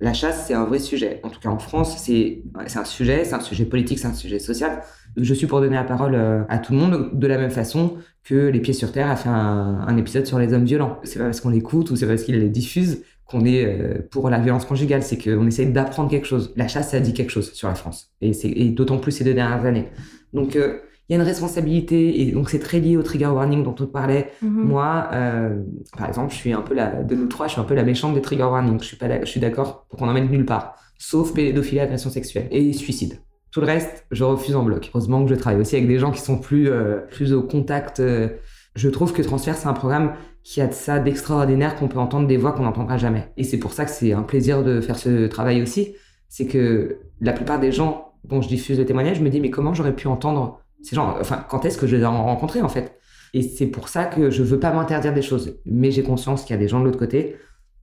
la 0.00 0.12
chasse, 0.12 0.46
c'est 0.46 0.54
un 0.54 0.64
vrai 0.64 0.78
sujet. 0.78 1.20
En 1.24 1.28
tout 1.28 1.40
cas, 1.40 1.48
en 1.48 1.58
France, 1.58 1.96
c'est 1.98 2.42
un 2.54 2.84
sujet, 2.84 3.24
c'est 3.24 3.34
un 3.34 3.40
sujet 3.40 3.64
politique, 3.64 3.98
c'est 3.98 4.06
un 4.06 4.14
sujet 4.14 4.38
social. 4.38 4.82
Je 5.16 5.34
suis 5.34 5.46
pour 5.46 5.60
donner 5.60 5.74
la 5.74 5.84
parole 5.84 6.14
euh, 6.14 6.42
à 6.48 6.58
tout 6.58 6.72
le 6.72 6.78
monde 6.78 7.10
de 7.12 7.26
la 7.26 7.36
même 7.36 7.50
façon 7.50 7.96
que 8.22 8.48
Les 8.48 8.60
Pieds 8.60 8.74
sur 8.74 8.92
Terre 8.92 9.10
a 9.10 9.16
fait 9.16 9.28
un, 9.28 9.96
épisode 9.96 10.26
sur 10.26 10.38
les 10.38 10.52
hommes 10.52 10.64
violents. 10.64 11.00
C'est 11.02 11.18
pas 11.18 11.24
parce 11.24 11.40
qu'on 11.40 11.48
l'écoute 11.50 11.90
ou 11.90 11.96
c'est 11.96 12.06
parce 12.06 12.22
qu'il 12.22 12.38
les 12.38 12.48
diffuse 12.48 13.02
qu'on 13.26 13.44
est 13.44 13.64
euh, 13.64 14.06
pour 14.10 14.30
la 14.30 14.38
violence 14.38 14.64
conjugale. 14.64 15.02
C'est 15.02 15.18
qu'on 15.18 15.46
essaie 15.46 15.66
d'apprendre 15.66 16.10
quelque 16.10 16.26
chose. 16.26 16.52
La 16.56 16.68
chasse, 16.68 16.90
ça 16.90 17.00
dit 17.00 17.12
quelque 17.12 17.30
chose 17.30 17.52
sur 17.52 17.66
la 17.66 17.74
France. 17.74 18.12
Et, 18.20 18.32
et 18.44 18.70
d'autant 18.70 18.98
plus 18.98 19.10
ces 19.10 19.24
deux 19.24 19.34
dernières 19.34 19.64
années. 19.64 19.88
Donc, 20.32 20.54
euh, 20.54 20.78
il 21.08 21.14
y 21.14 21.16
a 21.16 21.20
une 21.20 21.26
responsabilité 21.26 22.20
et 22.20 22.32
donc 22.32 22.50
c'est 22.50 22.58
très 22.58 22.80
lié 22.80 22.96
au 22.96 23.02
trigger 23.02 23.26
warning 23.26 23.62
dont 23.62 23.74
on 23.80 23.86
parlait. 23.86 24.30
Mhm. 24.42 24.50
Moi, 24.50 25.08
euh, 25.12 25.62
par 25.96 26.06
exemple, 26.08 26.32
je 26.32 26.36
suis 26.36 26.52
un 26.52 26.60
peu 26.60 26.74
la 26.74 27.02
de 27.02 27.14
nous 27.14 27.26
trois, 27.26 27.46
je 27.46 27.52
suis 27.52 27.60
un 27.60 27.64
peu 27.64 27.74
la 27.74 27.82
méchante 27.82 28.14
des 28.14 28.20
trigger 28.20 28.44
warnings. 28.44 28.78
Je 28.80 28.84
suis 28.84 28.96
pas, 28.96 29.20
je 29.20 29.26
suis 29.26 29.40
d'accord 29.40 29.86
pour 29.88 29.98
qu'on 29.98 30.08
emmène 30.08 30.28
nulle 30.28 30.44
part, 30.44 30.76
sauf 30.98 31.32
pédophilie, 31.32 31.80
agression 31.80 32.10
sexuelle 32.10 32.48
et 32.50 32.72
suicide. 32.74 33.20
Tout 33.50 33.60
le 33.60 33.66
reste, 33.66 34.04
je 34.10 34.22
refuse 34.24 34.54
en 34.54 34.62
bloc. 34.62 34.90
Heureusement 34.92 35.24
que 35.24 35.30
je 35.30 35.34
travaille 35.34 35.60
aussi 35.60 35.76
avec 35.76 35.88
des 35.88 35.98
gens 35.98 36.10
qui 36.10 36.20
sont 36.20 36.38
plus 36.38 36.68
euh, 36.68 36.98
plus 37.10 37.32
au 37.32 37.42
contact. 37.42 38.00
Euh. 38.00 38.28
Je 38.74 38.88
trouve 38.90 39.12
que 39.12 39.22
Transfert, 39.22 39.56
c'est 39.56 39.66
un 39.66 39.72
programme 39.72 40.12
qui 40.44 40.60
a 40.60 40.66
de 40.66 40.72
ça 40.72 40.98
d'extraordinaire 40.98 41.74
qu'on 41.74 41.88
peut 41.88 41.98
entendre 41.98 42.28
des 42.28 42.36
voix 42.36 42.52
qu'on 42.52 42.62
n'entendra 42.62 42.98
jamais. 42.98 43.32
Et 43.38 43.44
c'est 43.44 43.58
pour 43.58 43.72
ça 43.72 43.86
que 43.86 43.90
c'est 43.90 44.12
un 44.12 44.22
plaisir 44.22 44.62
de 44.62 44.80
faire 44.82 44.98
ce 44.98 45.26
travail 45.26 45.62
aussi. 45.62 45.94
C'est 46.28 46.46
que 46.46 46.98
la 47.20 47.32
plupart 47.32 47.58
des 47.58 47.72
gens 47.72 48.12
dont 48.24 48.42
je 48.42 48.48
diffuse 48.48 48.78
le 48.78 48.84
témoignage, 48.84 49.20
me 49.20 49.30
dis 49.30 49.40
mais 49.40 49.50
comment 49.50 49.74
j'aurais 49.74 49.94
pu 49.94 50.06
entendre 50.06 50.60
c'est 50.82 50.96
genre, 50.96 51.16
enfin, 51.20 51.44
quand 51.48 51.64
est-ce 51.64 51.78
que 51.78 51.86
je 51.86 51.96
les 51.96 52.02
ai 52.02 52.06
rencontrés 52.06 52.62
en 52.62 52.68
fait? 52.68 52.98
Et 53.34 53.42
c'est 53.42 53.66
pour 53.66 53.88
ça 53.88 54.04
que 54.04 54.30
je 54.30 54.42
veux 54.42 54.58
pas 54.58 54.72
m'interdire 54.72 55.12
des 55.12 55.22
choses, 55.22 55.58
mais 55.66 55.90
j'ai 55.90 56.02
conscience 56.02 56.44
qu'il 56.44 56.54
y 56.54 56.58
a 56.58 56.60
des 56.60 56.68
gens 56.68 56.80
de 56.80 56.84
l'autre 56.84 56.98
côté. 56.98 57.36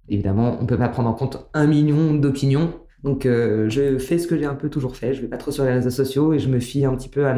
Évidemment, 0.09 0.57
on 0.61 0.65
peut 0.65 0.77
pas 0.77 0.89
prendre 0.89 1.09
en 1.09 1.13
compte 1.13 1.49
un 1.53 1.67
million 1.67 2.13
d'opinions, 2.13 2.73
donc 3.03 3.25
euh, 3.25 3.69
je 3.69 3.97
fais 3.97 4.17
ce 4.17 4.27
que 4.27 4.37
j'ai 4.37 4.45
un 4.45 4.55
peu 4.55 4.69
toujours 4.69 4.95
fait. 4.95 5.13
Je 5.13 5.21
vais 5.21 5.27
pas 5.27 5.37
trop 5.37 5.51
sur 5.51 5.63
les 5.63 5.71
réseaux 5.71 5.89
sociaux 5.91 6.33
et 6.33 6.39
je 6.39 6.49
me 6.49 6.59
fie 6.59 6.85
un 6.85 6.95
petit 6.95 7.09
peu 7.09 7.27
à, 7.27 7.35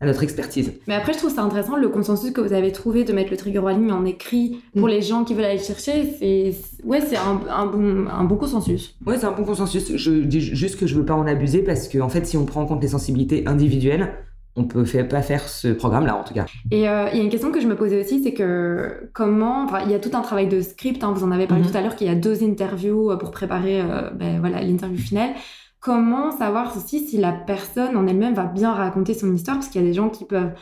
à 0.00 0.06
notre 0.06 0.22
expertise. 0.22 0.72
Mais 0.86 0.94
après, 0.94 1.12
je 1.14 1.18
trouve 1.18 1.32
ça 1.32 1.42
intéressant 1.42 1.76
le 1.76 1.88
consensus 1.88 2.30
que 2.30 2.40
vous 2.40 2.52
avez 2.52 2.70
trouvé 2.72 3.04
de 3.04 3.12
mettre 3.12 3.30
le 3.30 3.36
trigger 3.36 3.60
warning 3.60 3.90
en 3.90 4.04
écrit 4.04 4.60
pour 4.74 4.88
mm. 4.88 4.90
les 4.90 5.02
gens 5.02 5.24
qui 5.24 5.34
veulent 5.34 5.46
aller 5.46 5.58
le 5.58 5.64
chercher. 5.64 6.14
C'est 6.18 6.54
ouais, 6.84 7.00
c'est 7.00 7.16
un, 7.16 7.40
un, 7.50 7.66
bon, 7.66 8.06
un 8.08 8.24
bon 8.24 8.36
consensus. 8.36 8.96
Ouais, 9.06 9.18
c'est 9.18 9.26
un 9.26 9.32
bon 9.32 9.44
consensus. 9.44 9.96
Je 9.96 10.10
dis 10.12 10.40
juste 10.40 10.78
que 10.78 10.86
je 10.86 10.94
veux 10.94 11.04
pas 11.04 11.14
en 11.14 11.26
abuser 11.26 11.62
parce 11.62 11.88
que 11.88 11.98
en 11.98 12.08
fait, 12.08 12.26
si 12.26 12.36
on 12.36 12.44
prend 12.44 12.62
en 12.62 12.66
compte 12.66 12.82
les 12.82 12.88
sensibilités 12.88 13.46
individuelles, 13.46 14.12
on 14.56 14.64
peut 14.64 14.84
pas 15.08 15.22
faire 15.22 15.46
ce 15.46 15.68
programme-là, 15.68 16.16
en 16.16 16.24
tout 16.24 16.32
cas. 16.32 16.46
Et 16.70 16.88
euh, 16.88 17.08
il 17.12 17.18
y 17.18 17.20
a 17.20 17.24
une 17.24 17.28
question 17.28 17.52
que 17.52 17.60
je 17.60 17.66
me 17.66 17.76
posais 17.76 18.00
aussi, 18.00 18.22
c'est 18.22 18.32
que 18.32 19.10
comment, 19.12 19.66
il 19.84 19.90
y 19.90 19.94
a 19.94 19.98
tout 19.98 20.10
un 20.14 20.22
travail 20.22 20.48
de 20.48 20.62
script. 20.62 21.04
Hein, 21.04 21.12
vous 21.14 21.24
en 21.24 21.30
avez 21.30 21.46
parlé 21.46 21.62
mhm. 21.62 21.70
tout 21.70 21.76
à 21.76 21.82
l'heure 21.82 21.94
qu'il 21.94 22.06
y 22.06 22.10
a 22.10 22.14
deux 22.14 22.42
interviews 22.42 23.10
euh, 23.10 23.16
pour 23.16 23.30
préparer, 23.30 23.82
euh, 23.82 24.10
ben, 24.10 24.40
voilà, 24.40 24.62
l'interview 24.62 24.96
finale. 24.96 25.30
Comment 25.78 26.32
savoir 26.32 26.74
aussi 26.74 27.06
si 27.06 27.18
la 27.18 27.32
personne 27.32 27.96
en 27.96 28.06
elle-même 28.06 28.34
va 28.34 28.46
bien 28.46 28.72
raconter 28.72 29.12
son 29.12 29.32
histoire, 29.34 29.58
parce 29.58 29.68
qu'il 29.68 29.82
y 29.82 29.84
a 29.84 29.86
des 29.86 29.94
gens 29.94 30.08
qui 30.08 30.24
peuvent 30.24 30.52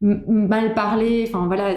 mal 0.00 0.74
parler, 0.74 1.26
enfin 1.28 1.46
voilà, 1.46 1.74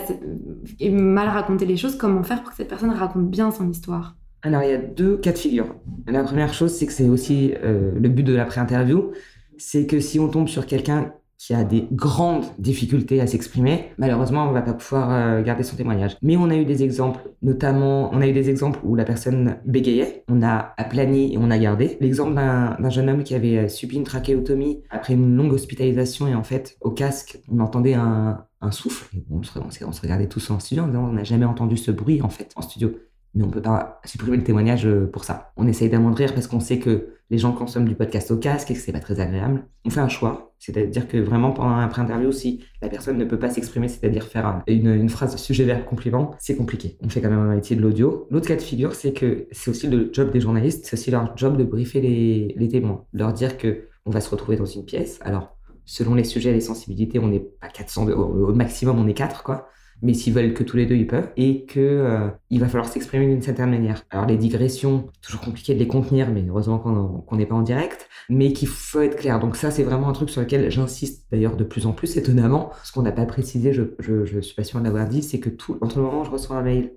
et 0.79 0.89
mal 0.89 1.27
raconter 1.27 1.65
les 1.65 1.77
choses. 1.77 1.97
Comment 1.97 2.23
faire 2.23 2.41
pour 2.41 2.51
que 2.51 2.55
cette 2.55 2.69
personne 2.69 2.89
raconte 2.89 3.29
bien 3.29 3.51
son 3.51 3.69
histoire? 3.69 4.15
Alors 4.41 4.63
il 4.63 4.69
y 4.69 4.73
a 4.73 4.77
deux 4.77 5.17
cas 5.17 5.33
de 5.33 5.37
figure. 5.37 5.75
La 6.07 6.23
première 6.23 6.53
chose, 6.53 6.73
c'est 6.73 6.87
que 6.87 6.93
c'est 6.93 7.07
aussi 7.07 7.53
le 7.61 8.09
but 8.09 8.23
de 8.23 8.33
la 8.33 8.45
pré-interview, 8.45 9.11
c'est 9.59 9.85
que 9.85 9.99
si 9.99 10.19
on 10.19 10.27
tombe 10.27 10.47
sur 10.47 10.65
quelqu'un 10.65 11.13
qui 11.37 11.53
a 11.53 11.63
des 11.63 11.87
grandes 11.91 12.45
difficultés 12.59 13.21
à 13.21 13.27
s'exprimer, 13.27 13.91
malheureusement, 13.97 14.45
on 14.45 14.49
ne 14.49 14.53
va 14.53 14.61
pas 14.61 14.73
pouvoir 14.73 15.11
euh, 15.11 15.41
garder 15.43 15.63
son 15.63 15.75
témoignage. 15.75 16.17
Mais 16.21 16.37
on 16.37 16.49
a 16.49 16.55
eu 16.55 16.65
des 16.65 16.83
exemples, 16.83 17.29
notamment, 17.41 18.09
on 18.13 18.21
a 18.21 18.27
eu 18.27 18.33
des 18.33 18.49
exemples 18.49 18.79
où 18.83 18.95
la 18.95 19.03
personne 19.03 19.57
bégayait, 19.65 20.23
on 20.29 20.41
a 20.41 20.73
aplani 20.77 21.33
et 21.33 21.37
on 21.37 21.51
a 21.51 21.57
gardé. 21.57 21.97
L'exemple 21.99 22.33
d'un 22.33 22.89
jeune 22.89 23.09
homme 23.09 23.23
qui 23.23 23.35
avait 23.35 23.57
euh, 23.57 23.67
subi 23.67 23.97
une 23.97 24.03
trachéotomie 24.03 24.83
après 24.89 25.13
une 25.13 25.35
longue 25.35 25.53
hospitalisation 25.53 26.27
et 26.27 26.35
en 26.35 26.43
fait, 26.43 26.77
au 26.81 26.91
casque, 26.91 27.39
on 27.51 27.59
entendait 27.59 27.93
un, 27.93 28.45
souffle. 28.71 29.15
on, 29.29 29.43
se, 29.43 30.01
regardait 30.01 30.27
tous 30.27 30.49
en 30.49 30.59
studio 30.59 30.85
en 30.85 30.87
disant 30.87 31.03
on 31.03 31.13
n'a 31.13 31.23
jamais 31.23 31.45
entendu 31.45 31.77
ce 31.77 31.91
bruit 31.91 32.23
en 32.23 32.29
fait 32.29 32.51
en 32.55 32.63
studio 32.63 32.95
mais 33.35 33.43
on 33.43 33.49
peut 33.49 33.61
pas 33.61 33.99
supprimer 34.05 34.37
le 34.37 34.43
témoignage 34.43 34.87
euh, 34.87 35.09
pour 35.11 35.25
ça. 35.25 35.51
On 35.57 35.67
essaye 35.67 35.89
d'amoindrir 35.89 36.33
parce 36.33 36.47
qu'on 36.47 36.61
sait 36.61 36.79
que 36.79 37.09
les 37.29 37.37
gens 37.37 37.51
consomment 37.51 37.87
du 37.87 37.95
podcast 37.95 38.31
au 38.31 38.37
casque 38.37 38.71
et 38.71 38.75
que 38.75 38.79
c'est 38.79 38.91
pas 38.91 38.99
très 38.99 39.19
agréable. 39.19 39.67
On 39.83 39.89
fait 39.89 39.99
un 39.99 40.07
choix, 40.07 40.53
c'est-à-dire 40.59 41.07
que 41.07 41.17
vraiment 41.17 41.51
pendant 41.51 41.75
un 41.75 41.87
pré-interview, 41.87 42.31
si 42.31 42.63
la 42.81 42.87
personne 42.87 43.17
ne 43.17 43.25
peut 43.25 43.39
pas 43.39 43.49
s'exprimer, 43.49 43.87
c'est-à-dire 43.87 44.23
faire 44.23 44.63
une, 44.67 45.09
phrase 45.09 45.35
sujet-verbe 45.35 45.85
complément, 45.85 46.31
c'est 46.39 46.55
compliqué. 46.55 46.97
On 47.01 47.09
fait 47.09 47.21
quand 47.21 47.29
même 47.29 47.39
un 47.39 47.55
métier 47.55 47.75
de 47.75 47.81
l'audio. 47.81 48.27
L'autre 48.31 48.47
cas 48.47 48.55
de 48.55 48.61
figure, 48.61 48.95
c'est 48.95 49.11
que 49.11 49.47
c'est 49.51 49.69
aussi 49.69 49.87
le 49.87 50.09
job 50.13 50.31
des 50.31 50.39
journalistes, 50.39 50.85
c'est 50.85 50.93
aussi 50.93 51.11
leur 51.11 51.35
job 51.35 51.57
de 51.57 51.63
briefer 51.63 51.99
les, 51.99 52.53
les 52.55 52.67
témoins, 52.67 53.05
leur 53.11 53.33
dire 53.33 53.57
que 53.57 53.87
on 54.05 54.11
va 54.11 54.21
se 54.21 54.29
retrouver 54.29 54.55
dans 54.55 54.65
une 54.65 54.85
pièce. 54.85 55.19
Alors, 55.21 55.57
selon 55.83 56.13
les 56.13 56.23
sujets 56.23 56.51
et 56.51 56.53
les 56.53 56.61
sensibilités, 56.61 57.17
on 57.17 57.27
n'est 57.27 57.39
pas 57.39 57.69
400, 57.69 58.07
au, 58.09 58.49
au 58.49 58.53
maximum 58.53 58.99
on 58.99 59.07
est 59.07 59.15
4 59.15 59.43
quoi 59.43 59.67
mais 60.01 60.13
s'ils 60.13 60.33
veulent 60.33 60.53
que 60.53 60.63
tous 60.63 60.77
les 60.77 60.85
deux, 60.85 60.95
ils 60.95 61.07
peuvent, 61.07 61.29
et 61.37 61.65
que 61.65 61.79
euh, 61.79 62.29
il 62.49 62.59
va 62.59 62.67
falloir 62.67 62.87
s'exprimer 62.87 63.27
d'une 63.27 63.41
certaine 63.41 63.69
manière. 63.69 64.03
Alors 64.09 64.25
les 64.25 64.37
digressions, 64.37 65.07
toujours 65.21 65.41
compliqué 65.41 65.73
de 65.73 65.79
les 65.79 65.87
contenir, 65.87 66.29
mais 66.31 66.43
heureusement 66.47 66.79
qu'on 66.79 67.35
n'est 67.35 67.45
pas 67.45 67.55
en 67.55 67.61
direct, 67.61 68.07
mais 68.29 68.53
qu'il 68.53 68.67
faut 68.67 69.01
être 69.01 69.17
clair. 69.17 69.39
Donc 69.39 69.55
ça, 69.55 69.71
c'est 69.71 69.83
vraiment 69.83 70.09
un 70.09 70.13
truc 70.13 70.29
sur 70.29 70.41
lequel 70.41 70.69
j'insiste 70.69 71.25
d'ailleurs 71.31 71.55
de 71.55 71.63
plus 71.63 71.85
en 71.85 71.93
plus, 71.93 72.17
étonnamment. 72.17 72.71
Ce 72.83 72.91
qu'on 72.91 73.01
n'a 73.01 73.11
pas 73.11 73.25
précisé, 73.25 73.73
je, 73.73 73.83
je, 73.99 74.39
suis 74.39 74.55
pas 74.55 74.63
sûr 74.63 74.79
de 74.79 74.85
l'avoir 74.85 75.07
dit, 75.07 75.23
c'est 75.23 75.39
que 75.39 75.49
tout, 75.49 75.77
entre 75.81 75.97
le 75.97 76.03
moment 76.03 76.21
où 76.21 76.25
je 76.25 76.31
reçois 76.31 76.57
un 76.57 76.63
mail 76.63 76.91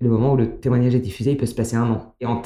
et 0.00 0.04
le 0.04 0.10
moment 0.10 0.32
où 0.32 0.36
le 0.36 0.58
témoignage 0.58 0.94
est 0.94 1.00
diffusé, 1.00 1.32
il 1.32 1.36
peut 1.36 1.46
se 1.46 1.54
passer 1.54 1.76
un 1.76 1.90
an. 1.90 2.14
Et 2.20 2.26
en 2.26 2.42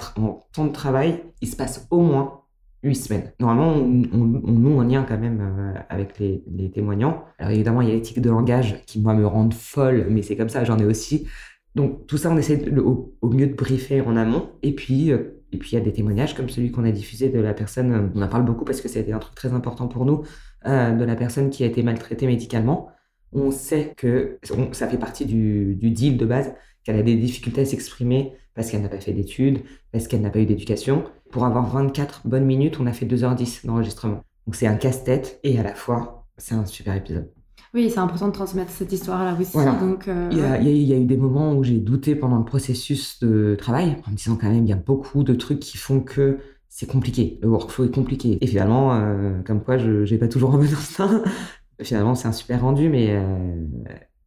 temps 0.52 0.64
de 0.66 0.72
travail, 0.72 1.24
il 1.40 1.48
se 1.48 1.56
passe 1.56 1.86
au 1.90 2.00
moins 2.00 2.42
huit 2.86 2.96
semaines. 2.96 3.32
Normalement, 3.40 3.72
on, 3.72 4.42
on, 4.44 4.80
un 4.80 4.88
lien 4.88 5.04
quand 5.08 5.18
même 5.18 5.40
euh, 5.40 5.78
avec 5.88 6.18
les, 6.18 6.42
témoignants. 6.70 7.24
Alors 7.38 7.52
évidemment, 7.52 7.82
il 7.82 7.88
y 7.88 7.90
a 7.90 7.94
l'éthique 7.94 8.20
de 8.20 8.30
langage 8.30 8.82
qui, 8.86 9.00
moi, 9.00 9.14
me 9.14 9.26
rend 9.26 9.50
folle, 9.50 10.06
mais 10.10 10.22
c'est 10.22 10.36
comme 10.36 10.48
ça, 10.48 10.64
j'en 10.64 10.78
ai 10.78 10.84
aussi. 10.84 11.26
Donc 11.74 12.06
tout 12.06 12.16
ça, 12.16 12.30
on 12.30 12.36
essaie 12.36 12.64
au, 12.78 13.12
mieux 13.22 13.46
de 13.46 13.54
briefer 13.54 14.00
en 14.00 14.16
amont. 14.16 14.50
Et 14.62 14.74
puis, 14.74 15.12
euh, 15.12 15.42
et 15.52 15.58
puis 15.58 15.70
il 15.72 15.74
y 15.74 15.78
a 15.78 15.84
des 15.84 15.92
témoignages 15.92 16.34
comme 16.34 16.48
celui 16.48 16.70
qu'on 16.70 16.84
a 16.84 16.90
diffusé 16.90 17.28
de 17.28 17.40
la 17.40 17.54
personne, 17.54 17.92
euh, 17.92 18.08
on 18.14 18.22
en 18.22 18.28
parle 18.28 18.44
beaucoup 18.44 18.64
parce 18.64 18.80
que 18.80 18.88
été 18.88 19.12
un 19.12 19.18
truc 19.18 19.34
très 19.34 19.52
important 19.52 19.88
pour 19.88 20.04
nous, 20.04 20.22
de 20.64 21.04
la 21.04 21.14
personne 21.14 21.48
qui 21.48 21.62
a 21.62 21.66
été 21.66 21.84
maltraitée 21.84 22.26
médicalement. 22.26 22.88
On 23.32 23.52
sait 23.52 23.92
que 23.96 24.38
ça 24.72 24.88
fait 24.88 24.98
partie 24.98 25.24
du 25.24 25.76
deal 25.76 26.16
de 26.16 26.26
base, 26.26 26.52
qu'elle 26.82 26.96
a 26.96 27.02
des 27.02 27.14
difficultés 27.14 27.60
à 27.60 27.64
s'exprimer 27.64 28.32
parce 28.56 28.70
qu'elle 28.70 28.82
n'a 28.82 28.88
pas 28.88 28.98
fait 28.98 29.12
d'études, 29.12 29.60
parce 29.92 30.08
qu'elle 30.08 30.22
n'a 30.22 30.30
pas 30.30 30.40
eu 30.40 30.46
d'éducation. 30.46 31.04
Pour 31.30 31.44
avoir 31.44 31.68
24 31.68 32.26
bonnes 32.26 32.46
minutes, 32.46 32.80
on 32.80 32.86
a 32.86 32.92
fait 32.92 33.06
2h10 33.06 33.66
d'enregistrement. 33.66 34.22
Donc 34.46 34.56
c'est 34.56 34.66
un 34.66 34.76
casse-tête 34.76 35.38
et 35.44 35.58
à 35.58 35.62
la 35.62 35.74
fois, 35.74 36.26
c'est 36.38 36.54
un 36.54 36.64
super 36.64 36.94
épisode. 36.96 37.30
Oui, 37.74 37.90
c'est 37.90 37.98
important 37.98 38.28
de 38.28 38.32
transmettre 38.32 38.70
cette 38.70 38.92
histoire-là 38.92 39.36
aussi. 39.38 39.56
Donc, 39.80 40.08
euh, 40.08 40.30
il, 40.32 40.38
y 40.38 40.94
a, 40.94 40.96
eu 40.96 41.04
des 41.04 41.16
moments 41.18 41.52
où 41.52 41.62
j'ai 41.62 41.76
douté 41.76 42.14
pendant 42.14 42.38
le 42.38 42.44
processus 42.44 43.20
de 43.20 43.54
travail, 43.58 43.98
en 44.06 44.12
me 44.12 44.16
disant 44.16 44.36
quand 44.40 44.48
même, 44.48 44.64
il 44.64 44.70
y 44.70 44.72
a 44.72 44.76
beaucoup 44.76 45.24
de 45.24 45.34
trucs 45.34 45.60
qui 45.60 45.76
font 45.76 46.00
que 46.00 46.38
c'est 46.70 46.86
compliqué. 46.86 47.38
Le 47.42 47.48
workflow 47.48 47.84
est 47.84 47.94
compliqué. 47.94 48.38
Et 48.40 48.46
finalement, 48.46 48.94
euh, 48.94 49.42
comme 49.42 49.62
quoi, 49.62 49.76
je 49.76 50.10
n'ai 50.10 50.18
pas 50.18 50.28
toujours 50.28 50.54
un 50.54 50.58
bon 50.58 50.72
instinct. 50.72 51.22
finalement, 51.82 52.14
c'est 52.14 52.28
un 52.28 52.32
super 52.32 52.62
rendu, 52.62 52.88
mais, 52.88 53.08
euh, 53.10 53.66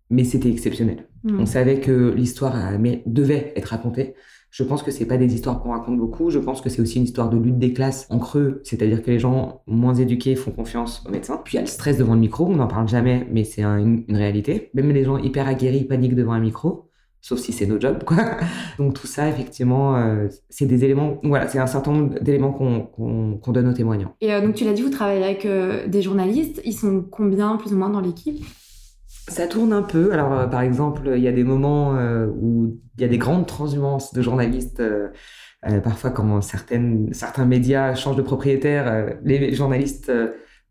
mais 0.10 0.24
c'était 0.24 0.50
exceptionnel. 0.50 1.08
Mm. 1.24 1.40
On 1.40 1.46
savait 1.46 1.80
que 1.80 2.14
l'histoire 2.16 2.56
devait 3.06 3.54
être 3.56 3.66
racontée. 3.66 4.16
Je 4.52 4.64
pense 4.64 4.82
que 4.82 4.90
c'est 4.90 5.06
pas 5.06 5.18
des 5.18 5.36
histoires 5.36 5.62
qu'on 5.62 5.72
raconte 5.72 5.98
beaucoup. 5.98 6.32
Je 6.32 6.40
pense 6.40 6.62
que 6.62 6.70
c'est 6.70 6.82
aussi 6.82 6.98
une 6.98 7.04
histoire 7.04 7.30
de 7.30 7.38
lutte 7.38 7.60
des 7.60 7.72
classes 7.72 8.08
en 8.10 8.18
creux, 8.18 8.62
c'est-à-dire 8.64 9.04
que 9.04 9.12
les 9.12 9.20
gens 9.20 9.62
moins 9.68 9.94
éduqués 9.94 10.36
font 10.36 10.52
confiance 10.52 11.04
aux 11.08 11.12
médecins. 11.12 11.40
Puis 11.44 11.54
il 11.54 11.56
y 11.58 11.60
a 11.60 11.62
le 11.62 11.68
stress 11.68 11.98
devant 11.98 12.16
le 12.16 12.20
micro, 12.20 12.48
on 12.48 12.56
n'en 12.56 12.68
parle 12.68 12.88
jamais, 12.88 13.28
mais 13.32 13.44
c'est 13.44 13.64
une, 13.64 14.06
réalité. 14.10 14.72
Même 14.74 14.92
les 14.92 15.04
gens 15.04 15.18
hyper 15.18 15.48
aguerris 15.48 15.84
paniquent 15.84 16.16
devant 16.16 16.32
un 16.32 16.40
micro, 16.40 16.90
sauf 17.22 17.38
si 17.38 17.54
c'est 17.54 17.68
nos 17.68 17.80
jobs, 17.80 18.04
quoi. 18.04 18.38
Donc 18.80 18.96
tout 18.96 19.06
ça, 19.06 19.30
effectivement, 19.30 19.96
euh, 19.98 20.28
c'est 20.50 20.66
des 20.66 20.84
éléments. 20.84 21.20
Voilà, 21.22 21.48
c'est 21.48 21.60
un 21.60 21.68
certain 21.68 21.92
nombre 21.92 22.20
d'éléments 22.20 22.52
qu'on 22.52 23.52
donne 23.52 23.68
aux 23.68 23.74
témoignants. 23.74 24.16
Et 24.20 24.34
euh, 24.34 24.42
donc 24.42 24.56
tu 24.56 24.66
l'as 24.66 24.74
dit, 24.74 24.82
vous 24.82 24.90
travaillez 24.90 25.24
avec 25.24 25.46
euh, 25.46 25.88
des 25.88 26.02
journalistes. 26.02 26.60
Ils 26.66 26.74
sont 26.74 27.06
combien 27.10 27.56
plus 27.58 27.72
ou 27.72 27.78
moins 27.78 27.92
dans 27.92 28.02
l'équipe? 28.02 28.44
Ça 29.30 29.48
tourne 29.48 29.74
un 29.74 29.84
peu. 29.84 30.12
Alors, 30.12 30.34
euh, 30.34 30.48
par 30.48 30.62
exemple, 30.62 31.14
il 31.16 31.24
y 31.24 31.28
a 31.28 31.32
des 31.32 31.44
moments 31.44 31.96
euh, 31.96 32.28
où 32.28 32.78
il 32.98 33.02
y 33.02 33.06
a 33.06 33.08
des 33.08 33.18
grandes 33.18 33.48
transhumances 33.48 34.14
de 34.14 34.22
journalistes. 34.22 34.80
Euh, 34.80 35.10
parfois, 35.84 36.12
quand 36.12 36.42
certaines, 36.42 37.14
certains 37.14 37.46
médias 37.46 37.96
changent 37.96 38.16
de 38.16 38.22
propriétaire, 38.22 39.18
les 39.24 39.54
journalistes 39.54 40.12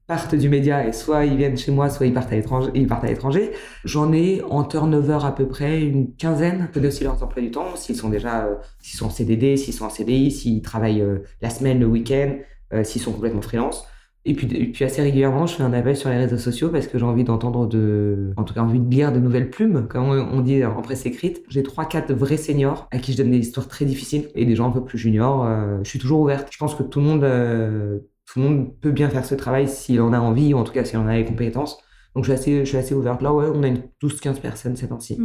partent 0.06 0.34
du 0.34 0.48
média 0.48 0.86
et 0.86 0.92
soit 0.92 1.26
ils 1.26 1.36
viennent 1.36 1.58
chez 1.58 1.70
moi, 1.70 1.90
soit 1.90 2.06
ils 2.06 2.14
partent 2.14 2.32
à 2.32 2.36
l'étranger. 2.36 2.70
Ils 2.74 2.86
partent 2.86 3.04
à 3.04 3.08
l'étranger. 3.08 3.52
J'en 3.84 4.12
ai 4.14 4.42
en 4.48 4.64
turnover 4.64 5.18
à 5.22 5.32
peu 5.32 5.46
près 5.46 5.82
une 5.82 6.14
quinzaine. 6.14 6.70
Je 6.74 6.80
aussi 6.80 7.04
leur 7.04 7.22
emploi 7.22 7.42
du 7.42 7.50
temps, 7.50 7.76
s'ils 7.76 7.96
sont 7.96 8.08
déjà, 8.08 8.48
s'ils 8.80 8.98
sont 8.98 9.06
en 9.06 9.10
CDD, 9.10 9.58
s'ils 9.58 9.74
sont 9.74 9.84
en 9.84 9.90
CDI, 9.90 10.30
s'ils 10.30 10.62
travaillent 10.62 11.04
la 11.42 11.50
semaine, 11.50 11.80
le 11.80 11.86
week-end, 11.86 12.36
s'ils 12.82 13.02
sont 13.02 13.12
complètement 13.12 13.42
freelance. 13.42 13.86
Et 14.28 14.34
puis, 14.34 14.84
assez 14.84 15.00
régulièrement, 15.00 15.46
je 15.46 15.54
fais 15.54 15.62
un 15.62 15.72
appel 15.72 15.96
sur 15.96 16.10
les 16.10 16.18
réseaux 16.18 16.36
sociaux 16.36 16.68
parce 16.68 16.86
que 16.86 16.98
j'ai 16.98 17.04
envie 17.06 17.24
d'entendre 17.24 17.66
de, 17.66 18.34
en 18.36 18.44
tout 18.44 18.52
cas 18.52 18.60
envie 18.60 18.78
de 18.78 18.90
lire 18.90 19.10
de 19.10 19.18
nouvelles 19.18 19.48
plumes, 19.48 19.88
comme 19.88 20.04
on 20.04 20.40
dit 20.42 20.62
en 20.66 20.82
presse 20.82 21.06
écrite. 21.06 21.42
J'ai 21.48 21.62
trois, 21.62 21.86
quatre 21.86 22.12
vrais 22.12 22.36
seniors 22.36 22.88
à 22.90 22.98
qui 22.98 23.12
je 23.12 23.16
donne 23.16 23.30
des 23.30 23.38
histoires 23.38 23.68
très 23.68 23.86
difficiles 23.86 24.28
et 24.34 24.44
des 24.44 24.54
gens 24.54 24.68
un 24.68 24.70
peu 24.70 24.84
plus 24.84 24.98
juniors. 24.98 25.46
Euh, 25.46 25.78
je 25.82 25.88
suis 25.88 25.98
toujours 25.98 26.20
ouverte. 26.20 26.48
Je 26.50 26.58
pense 26.58 26.74
que 26.74 26.82
tout 26.82 27.00
le 27.00 27.06
monde, 27.06 27.24
euh, 27.24 28.00
tout 28.26 28.40
le 28.40 28.44
monde 28.44 28.78
peut 28.82 28.90
bien 28.90 29.08
faire 29.08 29.24
ce 29.24 29.34
travail 29.34 29.66
s'il 29.66 30.02
en 30.02 30.12
a 30.12 30.20
envie 30.20 30.52
ou 30.52 30.58
en 30.58 30.64
tout 30.64 30.72
cas 30.72 30.84
s'il 30.84 30.98
en 30.98 31.06
a 31.06 31.16
les 31.16 31.24
compétences. 31.24 31.78
Donc 32.14 32.24
je 32.24 32.32
suis 32.32 32.38
assez, 32.38 32.58
je 32.60 32.68
suis 32.68 32.76
assez 32.76 32.94
ouverte. 32.94 33.22
Là, 33.22 33.32
ouais, 33.32 33.46
on 33.50 33.62
a 33.62 33.68
une 33.68 33.80
12-15 34.02 34.40
personnes 34.42 34.76
ces 34.76 34.88
temps-ci. 34.88 35.18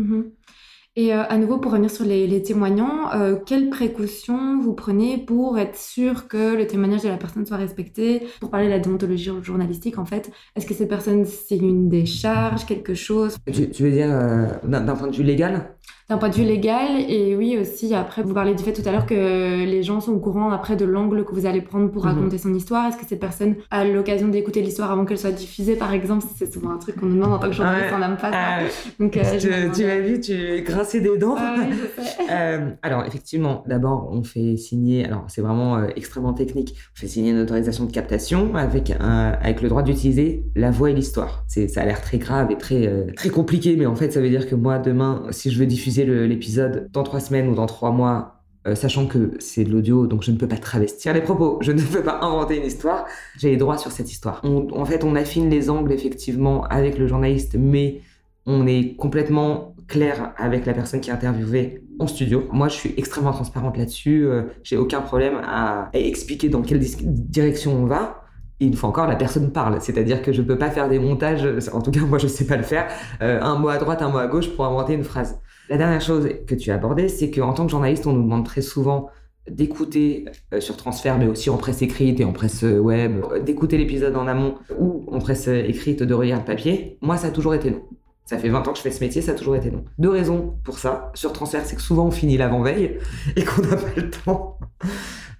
Et 0.95 1.11
euh, 1.11 1.23
à 1.27 1.37
nouveau, 1.37 1.57
pour 1.57 1.71
revenir 1.71 1.89
sur 1.89 2.05
les, 2.05 2.43
témoignants, 2.43 3.11
euh, 3.13 3.35
quelles 3.35 3.71
précautions 3.71 4.59
vous 4.59 4.73
prenez 4.73 5.17
pour 5.17 5.57
être 5.57 5.75
sûr 5.75 6.27
que 6.27 6.55
le 6.55 6.67
témoignage 6.67 7.01
de 7.01 7.09
la 7.09 7.17
personne 7.17 7.47
soit 7.47 7.57
respecté? 7.57 8.27
Pour 8.39 8.51
parler 8.51 8.67
de 8.67 8.71
la 8.71 8.79
déontologie 8.79 9.31
journalistique, 9.41 9.97
en 9.97 10.05
fait, 10.05 10.29
est-ce 10.55 10.67
que 10.67 10.75
cette 10.75 10.89
personne 10.89 11.25
signe 11.25 11.67
une 11.67 11.89
décharge, 11.89 12.67
quelque 12.67 12.93
chose? 12.93 13.37
Tu, 13.51 13.83
veux 13.83 13.91
dire 13.91 14.11
euh, 14.11 14.45
d'un 14.63 14.95
point 14.95 15.07
de 15.07 15.15
vue 15.15 15.23
légal? 15.23 15.72
D'un 16.09 16.17
point 16.17 16.29
de 16.29 16.35
vue 16.35 16.43
légal. 16.43 16.99
Et 17.07 17.35
oui, 17.35 17.57
aussi, 17.59 17.93
après, 17.95 18.23
vous 18.23 18.33
parlez 18.33 18.53
du 18.55 18.63
fait 18.63 18.73
tout 18.73 18.87
à 18.87 18.91
l'heure 18.91 19.05
que 19.05 19.63
les 19.65 19.83
gens 19.83 20.01
sont 20.01 20.11
au 20.13 20.19
courant 20.19 20.51
après 20.51 20.75
de 20.75 20.85
l'angle 20.85 21.23
que 21.23 21.33
vous 21.33 21.45
allez 21.45 21.61
prendre 21.61 21.89
pour 21.89 22.05
mhm. 22.05 22.11
raconter 22.11 22.37
son 22.37 22.53
histoire. 22.53 22.87
Est-ce 22.87 22.97
que 22.97 23.05
cette 23.05 23.19
personne 23.19 23.55
a 23.71 23.85
l'occasion 23.85 24.27
d'écouter 24.27 24.61
l'histoire 24.61 24.91
avant 24.91 25.05
qu'elle 25.05 25.17
soit 25.17 25.31
diffusée, 25.31 25.75
par 25.75 25.93
exemple 25.93 26.25
C'est 26.37 26.51
souvent 26.51 26.71
un 26.71 26.77
truc 26.77 26.97
qu'on 26.97 27.05
nous 27.05 27.15
demande 27.15 27.33
en 27.33 27.39
tant 27.39 27.47
que 27.47 27.53
journaliste, 27.53 27.89
on 27.93 27.99
n'aime 27.99 28.17
pas 28.17 28.31
ça. 28.31 28.37
Ah 28.37 28.59
Donc, 28.99 29.15
euh, 29.17 29.69
tu, 29.73 29.85
m'as 29.85 29.99
vu, 29.99 30.19
tu 30.19 30.61
grinçais 30.63 30.99
des 30.99 31.17
dents. 31.17 31.35
Ah 31.37 31.55
euh, 32.31 32.69
alors, 32.81 33.05
effectivement, 33.05 33.63
d'abord, 33.67 34.09
on 34.11 34.23
fait 34.23 34.57
signer, 34.57 35.05
alors 35.05 35.25
c'est 35.27 35.41
vraiment 35.41 35.77
euh, 35.77 35.87
extrêmement 35.95 36.33
technique, 36.33 36.75
on 36.95 36.99
fait 36.99 37.07
signer 37.07 37.31
une 37.31 37.39
autorisation 37.39 37.85
de 37.85 37.91
captation 37.91 38.55
avec, 38.55 38.91
un, 38.99 39.37
avec 39.41 39.61
le 39.61 39.69
droit 39.69 39.83
d'utiliser 39.83 40.43
la 40.55 40.71
voix 40.71 40.89
et 40.89 40.93
l'histoire. 40.93 41.45
Ça 41.47 41.81
a 41.81 41.85
l'air 41.85 42.01
très 42.01 42.17
grave 42.17 42.51
et 42.51 42.57
très, 42.57 43.13
très 43.15 43.29
compliqué, 43.29 43.75
mais 43.77 43.85
en 43.85 43.95
fait, 43.95 44.11
ça 44.11 44.19
veut 44.19 44.29
dire 44.29 44.47
que 44.47 44.55
moi, 44.55 44.79
demain, 44.79 45.23
si 45.31 45.49
je 45.49 45.59
veux 45.59 45.65
diffuser 45.73 46.05
l'épisode 46.05 46.89
dans 46.91 47.03
trois 47.03 47.19
semaines 47.19 47.49
ou 47.49 47.55
dans 47.55 47.65
trois 47.65 47.91
mois, 47.91 48.43
euh, 48.67 48.75
sachant 48.75 49.07
que 49.07 49.33
c'est 49.39 49.63
de 49.63 49.71
l'audio, 49.71 50.07
donc 50.07 50.23
je 50.23 50.31
ne 50.31 50.37
peux 50.37 50.47
pas 50.47 50.57
travestir 50.57 51.13
les 51.13 51.21
propos, 51.21 51.57
je 51.61 51.71
ne 51.71 51.81
peux 51.81 52.03
pas 52.03 52.19
inventer 52.21 52.57
une 52.57 52.65
histoire, 52.65 53.05
j'ai 53.37 53.49
les 53.49 53.57
droits 53.57 53.77
sur 53.77 53.91
cette 53.91 54.11
histoire. 54.11 54.41
en 54.43 54.85
fait, 54.85 55.03
on 55.03 55.15
affine 55.15 55.49
les 55.49 55.69
angles 55.69 55.91
effectivement 55.91 56.63
avec 56.65 56.97
le 56.97 57.07
journaliste, 57.07 57.55
mais 57.57 58.01
on 58.45 58.67
est 58.67 58.95
complètement 58.95 59.75
clair 59.87 60.33
avec 60.37 60.65
la 60.65 60.73
personne 60.73 61.01
qui 61.01 61.09
est 61.09 61.13
interviewée 61.13 61.83
en 61.99 62.07
studio. 62.07 62.47
Moi, 62.51 62.67
je 62.69 62.75
suis 62.75 62.93
extrêmement 62.97 63.31
transparente 63.31 63.77
là-dessus, 63.77 64.25
euh, 64.25 64.43
j'ai 64.63 64.77
aucun 64.77 65.01
problème 65.01 65.41
à, 65.43 65.89
expliquer 65.93 66.49
dans 66.49 66.61
quelle 66.61 66.79
direction 66.79 67.73
on 67.75 67.85
va. 67.85 68.21
Une 68.59 68.75
fois 68.75 68.89
encore, 68.89 69.07
la 69.07 69.15
personne 69.15 69.51
parle. 69.51 69.81
C'est-à-dire 69.81 70.21
que 70.21 70.31
je 70.31 70.41
ne 70.41 70.47
peux 70.47 70.57
pas 70.57 70.69
faire 70.69 70.87
des 70.87 70.99
montages, 70.99 71.45
en 71.73 71.81
tout 71.81 71.91
cas 71.91 71.99
moi 72.01 72.17
je 72.17 72.25
ne 72.25 72.31
sais 72.31 72.45
pas 72.45 72.55
le 72.55 72.63
faire, 72.63 72.87
euh, 73.21 73.41
un 73.41 73.57
mot 73.57 73.69
à 73.69 73.77
droite, 73.77 74.01
un 74.01 74.09
mot 74.09 74.19
à 74.19 74.27
gauche 74.27 74.49
pour 74.55 74.65
inventer 74.65 74.93
une 74.93 75.03
phrase. 75.03 75.37
La 75.73 75.79
dernière 75.79 76.01
chose 76.01 76.29
que 76.45 76.53
tu 76.53 76.69
as 76.69 76.75
abordée, 76.75 77.09
c'est 77.09 77.31
qu'en 77.31 77.51
tant 77.51 77.65
que 77.65 77.71
journaliste, 77.71 78.05
on 78.05 78.13
nous 78.13 78.21
demande 78.21 78.45
très 78.45 78.61
souvent 78.61 79.09
d'écouter 79.49 80.25
euh, 80.53 80.61
sur 80.61 80.77
transfert, 80.77 81.17
mais 81.17 81.25
aussi 81.25 81.49
en 81.49 81.57
presse 81.57 81.81
écrite 81.81 82.19
et 82.19 82.25
en 82.25 82.31
presse 82.31 82.63
euh, 82.63 82.77
web, 82.77 83.23
euh, 83.31 83.39
d'écouter 83.39 83.79
l'épisode 83.79 84.15
en 84.15 84.27
amont 84.27 84.53
ou 84.77 85.03
en 85.07 85.17
presse 85.17 85.47
écrite 85.47 86.03
de 86.03 86.13
relire 86.13 86.37
le 86.37 86.43
papier. 86.43 86.99
Moi, 87.01 87.17
ça 87.17 87.29
a 87.29 87.31
toujours 87.31 87.55
été 87.55 87.71
non. 87.71 87.81
Ça 88.23 88.37
fait 88.37 88.49
20 88.49 88.67
ans 88.67 88.71
que 88.71 88.77
je 88.77 88.83
fais 88.83 88.91
ce 88.91 89.03
métier, 89.03 89.23
ça 89.23 89.31
a 89.31 89.33
toujours 89.33 89.55
été 89.55 89.71
non. 89.71 89.83
Deux 89.97 90.11
raisons 90.11 90.53
pour 90.63 90.77
ça. 90.77 91.11
Sur 91.15 91.33
transfert, 91.33 91.65
c'est 91.65 91.75
que 91.75 91.81
souvent 91.81 92.05
on 92.05 92.11
finit 92.11 92.37
l'avant-veille 92.37 92.99
et 93.35 93.43
qu'on 93.43 93.63
n'a 93.63 93.75
pas 93.75 93.89
le 93.95 94.11
temps 94.11 94.59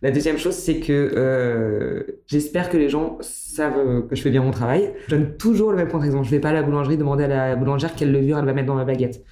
La 0.02 0.10
deuxième 0.10 0.40
chose, 0.40 0.56
c'est 0.56 0.80
que 0.80 2.08
j'espère 2.26 2.72
que 2.72 2.78
les 2.78 2.90
gens 2.90 3.20
savent 3.22 4.08
que 4.08 4.16
je 4.16 4.22
fais 4.24 4.32
bien 4.32 4.42
mon 4.42 4.50
travail. 4.50 4.96
Je 5.10 5.16
donne 5.16 5.38
toujours 5.38 5.70
le 5.70 5.78
même 5.78 5.90
contre-exemple. 5.90 6.26
Je 6.26 6.32
vais 6.32 6.40
pas 6.40 6.50
à 6.50 6.54
la 6.54 6.64
boulangerie 6.64 6.98
demander 6.98 7.26
à 7.26 7.28
la 7.28 7.56
boulangère 7.56 7.94
quelle 7.94 8.12
levure 8.12 8.40
elle 8.40 8.46
va 8.46 8.54
mettre 8.54 8.68
dans 8.68 8.74
ma 8.76 8.84
baguette. 8.84 9.24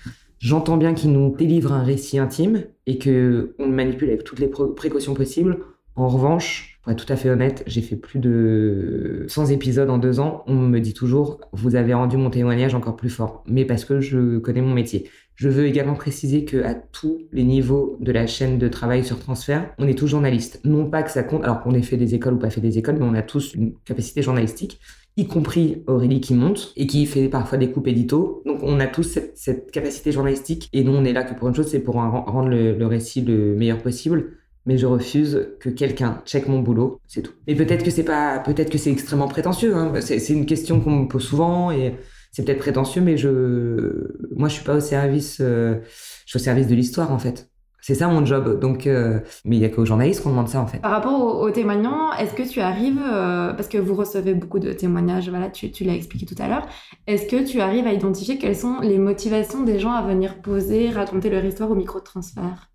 J'entends 0.41 0.77
bien 0.77 0.95
qu'ils 0.95 1.11
nous 1.11 1.35
délivrent 1.35 1.71
un 1.71 1.83
récit 1.83 2.17
intime 2.17 2.63
et 2.87 2.97
que 2.97 3.53
on 3.59 3.67
le 3.67 3.71
manipule 3.71 4.09
avec 4.09 4.23
toutes 4.23 4.39
les 4.39 4.47
précautions 4.47 5.13
possibles. 5.13 5.59
En 5.95 6.07
revanche, 6.07 6.79
pour 6.81 6.91
être 6.91 7.05
tout 7.05 7.13
à 7.13 7.15
fait 7.15 7.29
honnête, 7.29 7.63
j'ai 7.67 7.81
fait 7.81 7.95
plus 7.95 8.17
de 8.17 9.25
100 9.27 9.51
épisodes 9.51 9.91
en 9.91 9.99
deux 9.99 10.19
ans. 10.19 10.43
On 10.47 10.55
me 10.55 10.79
dit 10.79 10.95
toujours, 10.95 11.41
vous 11.53 11.75
avez 11.75 11.93
rendu 11.93 12.17
mon 12.17 12.31
témoignage 12.31 12.73
encore 12.73 12.95
plus 12.95 13.11
fort. 13.11 13.43
Mais 13.45 13.65
parce 13.65 13.85
que 13.85 13.99
je 13.99 14.39
connais 14.39 14.61
mon 14.61 14.73
métier. 14.73 15.11
Je 15.35 15.47
veux 15.47 15.67
également 15.67 15.93
préciser 15.93 16.43
que 16.43 16.63
à 16.63 16.73
tous 16.73 17.19
les 17.31 17.43
niveaux 17.43 17.97
de 17.99 18.11
la 18.11 18.25
chaîne 18.25 18.57
de 18.57 18.67
travail 18.67 19.03
sur 19.03 19.19
transfert, 19.19 19.71
on 19.77 19.87
est 19.87 19.97
tous 19.97 20.07
journalistes. 20.07 20.59
Non 20.63 20.89
pas 20.89 21.03
que 21.03 21.11
ça 21.11 21.21
compte, 21.21 21.43
alors 21.43 21.61
qu'on 21.61 21.75
ait 21.75 21.83
fait 21.83 21.97
des 21.97 22.15
écoles 22.15 22.33
ou 22.33 22.39
pas 22.39 22.49
fait 22.49 22.61
des 22.61 22.79
écoles, 22.79 22.97
mais 22.97 23.05
on 23.05 23.13
a 23.13 23.21
tous 23.21 23.53
une 23.53 23.75
capacité 23.85 24.23
journalistique 24.23 24.79
y 25.17 25.27
compris 25.27 25.83
Aurélie 25.87 26.21
qui 26.21 26.33
monte 26.33 26.73
et 26.77 26.87
qui 26.87 27.05
fait 27.05 27.27
parfois 27.29 27.57
des 27.57 27.71
coupes 27.71 27.87
édito. 27.87 28.43
Donc 28.45 28.59
on 28.63 28.79
a 28.79 28.87
tous 28.87 29.19
cette, 29.35 29.71
capacité 29.71 30.11
journalistique 30.11 30.69
et 30.73 30.83
nous 30.83 30.93
on 30.93 31.03
est 31.03 31.13
là 31.13 31.23
que 31.23 31.33
pour 31.33 31.47
une 31.47 31.55
chose, 31.55 31.67
c'est 31.67 31.81
pour 31.81 31.95
rendre 31.95 32.49
le 32.49 32.85
récit 32.85 33.21
le 33.21 33.55
meilleur 33.55 33.81
possible 33.81 34.37
mais 34.65 34.77
je 34.77 34.85
refuse 34.85 35.49
que 35.59 35.69
quelqu'un 35.69 36.21
check 36.25 36.47
mon 36.47 36.59
boulot, 36.59 37.01
c'est 37.07 37.21
tout. 37.21 37.33
Et 37.47 37.55
peut-être 37.55 37.83
que 37.83 37.91
c'est 37.91 38.03
pas, 38.03 38.39
peut-être 38.39 38.69
que 38.69 38.77
c'est 38.77 38.91
extrêmement 38.91 39.27
prétentieux. 39.27 39.75
Hein. 39.75 39.93
C'est 40.01 40.29
une 40.29 40.45
question 40.45 40.79
qu'on 40.81 40.91
me 40.91 41.07
pose 41.07 41.23
souvent 41.23 41.71
et 41.71 41.95
c'est 42.31 42.45
peut-être 42.45 42.59
prétentieux, 42.59 43.01
mais 43.01 43.17
je, 43.17 44.15
moi, 44.35 44.47
je 44.49 44.55
suis 44.55 44.63
pas 44.63 44.75
au 44.75 44.79
service, 44.79 45.39
euh, 45.41 45.79
je 46.25 46.31
suis 46.31 46.37
au 46.37 46.43
service 46.43 46.67
de 46.67 46.75
l'histoire 46.75 47.11
en 47.11 47.19
fait. 47.19 47.50
C'est 47.91 47.97
ça 47.97 48.07
mon 48.07 48.25
job. 48.25 48.57
Donc, 48.57 48.87
euh, 48.87 49.19
mais 49.43 49.57
il 49.57 49.61
y 49.61 49.65
a 49.65 49.69
qu'aux 49.69 49.83
journalistes 49.83 50.23
qu'on 50.23 50.29
demande 50.29 50.47
ça 50.47 50.61
en 50.61 50.65
fait. 50.65 50.77
Par 50.77 50.91
rapport 50.91 51.41
aux, 51.41 51.51
témoignants, 51.51 52.13
est-ce 52.13 52.33
que 52.33 52.49
tu 52.49 52.61
arrives, 52.61 53.01
euh, 53.03 53.51
parce 53.51 53.67
que 53.67 53.77
vous 53.77 53.95
recevez 53.95 54.33
beaucoup 54.33 54.59
de 54.59 54.71
témoignages, 54.71 55.29
voilà, 55.29 55.49
tu, 55.49 55.71
tu 55.71 55.83
l'as 55.83 55.93
expliqué 55.93 56.25
tout 56.25 56.41
à 56.41 56.47
l'heure, 56.47 56.65
est-ce 57.05 57.25
que 57.25 57.45
tu 57.45 57.59
arrives 57.59 57.85
à 57.85 57.91
identifier 57.91 58.37
quelles 58.37 58.55
sont 58.55 58.79
les 58.79 58.97
motivations 58.97 59.63
des 59.63 59.77
gens 59.77 59.91
à 59.91 60.03
venir 60.03 60.41
poser, 60.41 60.89
raconter 60.89 61.29
leur 61.29 61.43
histoire 61.43 61.69
au 61.69 61.75
micro 61.75 61.99
de 61.99 62.05
transfert 62.05 62.69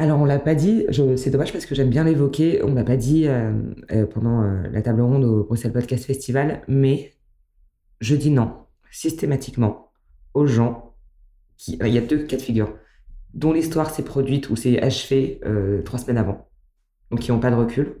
alors, 0.00 0.20
on 0.20 0.26
l'a 0.26 0.38
pas 0.38 0.54
dit, 0.54 0.86
c'est 1.16 1.30
dommage 1.30 1.52
parce 1.52 1.66
que 1.66 1.74
j'aime 1.74 1.90
bien 1.90 2.04
l'évoquer, 2.04 2.62
on 2.62 2.72
l'a 2.72 2.84
pas 2.84 2.96
dit 2.96 3.24
euh, 3.26 3.50
pendant 4.14 4.42
la 4.42 4.80
table 4.80 5.00
ronde 5.00 5.24
au 5.24 5.42
Bruxelles 5.42 5.72
Podcast 5.72 6.04
Festival, 6.04 6.62
mais 6.68 7.14
je 8.00 8.14
dis 8.14 8.30
non, 8.30 8.52
systématiquement, 8.92 9.90
aux 10.34 10.46
gens 10.46 10.94
qui. 11.56 11.80
Il 11.84 11.92
y 11.92 11.98
a 11.98 12.00
deux 12.00 12.18
cas 12.18 12.36
de 12.36 12.42
figure, 12.42 12.72
dont 13.38 13.52
l'histoire 13.52 13.90
s'est 13.90 14.04
produite 14.04 14.50
ou 14.50 14.56
s'est 14.56 14.80
achevée 14.80 15.40
trois 15.84 15.98
semaines 15.98 16.18
avant, 16.18 16.48
donc 17.10 17.20
qui 17.20 17.30
n'ont 17.30 17.40
pas 17.40 17.50
de 17.50 17.56
recul, 17.56 18.00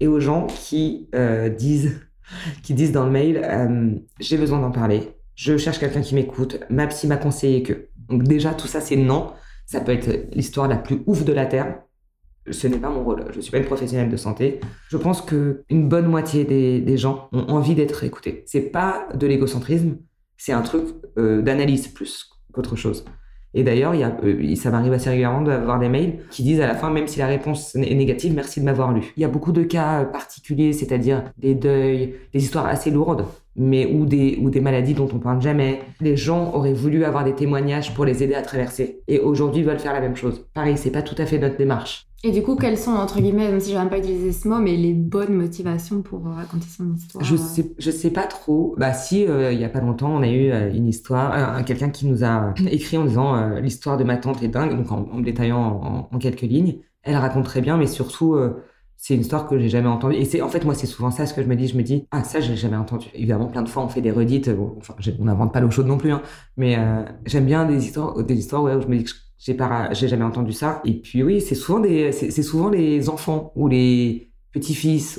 et 0.00 0.06
aux 0.06 0.20
gens 0.20 0.46
qui 0.46 1.08
disent, 1.56 2.00
qui 2.62 2.74
disent 2.74 2.92
dans 2.92 3.04
le 3.04 3.10
mail 3.10 4.02
j'ai 4.20 4.36
besoin 4.36 4.60
d'en 4.60 4.70
parler, 4.70 5.14
je 5.34 5.56
cherche 5.56 5.78
quelqu'un 5.78 6.00
qui 6.00 6.14
m'écoute, 6.14 6.60
ma 6.70 6.86
psy 6.86 7.06
m'a 7.06 7.16
conseillé 7.16 7.62
que. 7.62 7.88
Donc, 8.08 8.22
déjà, 8.24 8.54
tout 8.54 8.66
ça, 8.66 8.80
c'est 8.80 8.96
non. 8.96 9.32
Ça 9.66 9.80
peut 9.80 9.92
être 9.92 10.28
l'histoire 10.34 10.68
la 10.68 10.76
plus 10.76 11.02
ouf 11.06 11.24
de 11.24 11.32
la 11.32 11.46
Terre. 11.46 11.80
Ce 12.50 12.66
n'est 12.66 12.78
pas 12.78 12.90
mon 12.90 13.02
rôle. 13.02 13.24
Je 13.30 13.36
ne 13.36 13.40
suis 13.40 13.50
pas 13.50 13.58
une 13.58 13.64
professionnelle 13.64 14.10
de 14.10 14.16
santé. 14.16 14.60
Je 14.88 14.96
pense 14.96 15.22
que 15.22 15.64
une 15.70 15.88
bonne 15.88 16.06
moitié 16.06 16.44
des, 16.44 16.96
gens 16.96 17.28
ont 17.32 17.48
envie 17.48 17.74
d'être 17.74 18.04
écoutés. 18.04 18.44
C'est 18.46 18.70
pas 18.70 19.08
de 19.14 19.26
l'égocentrisme, 19.26 19.96
c'est 20.36 20.52
un 20.52 20.60
truc 20.60 20.84
euh, 21.16 21.40
d'analyse 21.40 21.88
plus 21.88 22.28
qu'autre 22.52 22.76
chose. 22.76 23.04
Et 23.54 23.62
d'ailleurs, 23.62 23.94
il 23.94 24.02
euh, 24.02 24.54
ça 24.56 24.70
m'arrive 24.70 24.92
assez 24.92 25.08
régulièrement 25.08 25.42
d'avoir 25.42 25.78
des 25.78 25.88
mails 25.88 26.18
qui 26.30 26.42
disent 26.42 26.60
à 26.60 26.66
la 26.66 26.74
fin, 26.74 26.90
même 26.90 27.06
si 27.06 27.18
la 27.20 27.26
réponse 27.26 27.74
est 27.76 27.94
négative, 27.94 28.34
merci 28.34 28.60
de 28.60 28.64
m'avoir 28.64 28.92
lu. 28.92 29.12
Il 29.16 29.20
y 29.22 29.24
a 29.24 29.28
beaucoup 29.28 29.52
de 29.52 29.62
cas 29.62 30.04
particuliers, 30.04 30.72
c'est-à-dire 30.72 31.22
des 31.38 31.54
deuils, 31.54 32.14
des 32.32 32.42
histoires 32.42 32.66
assez 32.66 32.90
lourdes, 32.90 33.24
mais 33.56 33.86
ou 33.86 34.06
des, 34.06 34.38
ou 34.42 34.50
des 34.50 34.60
maladies 34.60 34.94
dont 34.94 35.08
on 35.12 35.18
parle 35.18 35.40
jamais. 35.40 35.80
Les 36.00 36.16
gens 36.16 36.52
auraient 36.52 36.72
voulu 36.72 37.04
avoir 37.04 37.24
des 37.24 37.34
témoignages 37.34 37.94
pour 37.94 38.04
les 38.04 38.22
aider 38.22 38.34
à 38.34 38.42
traverser. 38.42 39.00
Et 39.08 39.20
aujourd'hui, 39.20 39.62
veulent 39.62 39.78
faire 39.78 39.92
la 39.92 40.00
même 40.00 40.16
chose. 40.16 40.44
Pareil, 40.52 40.76
c'est 40.76 40.90
pas 40.90 41.02
tout 41.02 41.16
à 41.18 41.26
fait 41.26 41.38
notre 41.38 41.56
démarche. 41.56 42.06
Et 42.26 42.30
du 42.30 42.42
coup, 42.42 42.56
quelles 42.56 42.78
sont, 42.78 42.92
entre 42.92 43.20
guillemets, 43.20 43.50
même 43.50 43.60
si 43.60 43.72
j'aime 43.72 43.90
pas 43.90 43.98
utiliser 43.98 44.32
ce 44.32 44.48
mot, 44.48 44.58
mais 44.58 44.78
les 44.78 44.94
bonnes 44.94 45.34
motivations 45.34 46.00
pour 46.00 46.24
raconter 46.24 46.66
son 46.74 46.94
histoire 46.94 47.22
Je 47.22 47.36
sais, 47.36 47.74
je 47.76 47.90
sais 47.90 48.10
pas 48.10 48.26
trop. 48.26 48.74
Bah 48.78 48.94
si, 48.94 49.26
euh, 49.26 49.52
il 49.52 49.60
y 49.60 49.64
a 49.64 49.68
pas 49.68 49.82
longtemps, 49.82 50.10
on 50.10 50.22
a 50.22 50.28
eu 50.28 50.50
euh, 50.50 50.72
une 50.72 50.86
histoire, 50.86 51.62
quelqu'un 51.66 51.90
qui 51.90 52.06
nous 52.06 52.24
a 52.24 52.54
écrit 52.70 52.96
en 52.96 53.04
disant 53.04 53.36
euh, 53.36 53.60
l'histoire 53.60 53.98
de 53.98 54.04
ma 54.04 54.16
tante 54.16 54.42
est 54.42 54.48
dingue, 54.48 54.74
donc 54.74 54.90
en, 54.90 55.20
détaillant 55.20 56.08
en, 56.10 56.18
quelques 56.18 56.40
lignes. 56.40 56.78
Elle 57.02 57.16
raconte 57.16 57.44
très 57.44 57.60
bien, 57.60 57.76
mais 57.76 57.86
surtout, 57.86 58.38
c'est 58.96 59.14
une 59.14 59.20
histoire 59.20 59.46
que 59.46 59.58
j'ai 59.58 59.68
jamais 59.68 59.88
entendue. 59.88 60.16
Et 60.16 60.24
c'est 60.24 60.40
en 60.40 60.48
fait 60.48 60.64
moi, 60.64 60.74
c'est 60.74 60.86
souvent 60.86 61.10
ça 61.10 61.26
ce 61.26 61.34
que 61.34 61.42
je 61.42 61.46
me 61.46 61.56
dis. 61.56 61.68
Je 61.68 61.76
me 61.76 61.82
dis 61.82 62.08
ah 62.10 62.24
ça 62.24 62.40
j'ai 62.40 62.56
jamais 62.56 62.78
entendu. 62.78 63.08
Évidemment, 63.12 63.48
plein 63.48 63.60
de 63.60 63.68
fois 63.68 63.84
on 63.84 63.88
fait 63.88 64.00
des 64.00 64.10
redites. 64.10 64.50
enfin, 64.78 64.94
on 65.20 65.26
n'invente 65.26 65.52
pas 65.52 65.60
l'eau 65.60 65.70
chaude 65.70 65.88
non 65.88 65.98
plus, 65.98 66.12
hein, 66.12 66.22
mais 66.56 66.78
j'aime 67.26 67.44
bien 67.44 67.66
des 67.66 67.84
histoires, 67.84 68.24
des 68.24 68.38
histoires 68.38 68.62
où 68.62 68.80
je 68.80 68.86
me 68.86 68.96
dis 68.96 69.04
que 69.04 69.10
j'ai 69.38 69.54
pas, 69.54 69.92
jamais 69.92 70.24
entendu 70.24 70.52
ça. 70.52 70.80
Et 70.84 71.00
puis 71.00 71.22
oui, 71.22 71.40
c'est 71.40 71.54
souvent 71.54 71.80
des, 71.80 72.12
c'est 72.12 72.42
souvent 72.42 72.68
les 72.70 73.08
enfants 73.08 73.52
ou 73.56 73.68
les 73.68 74.30
petits-fils 74.54 75.16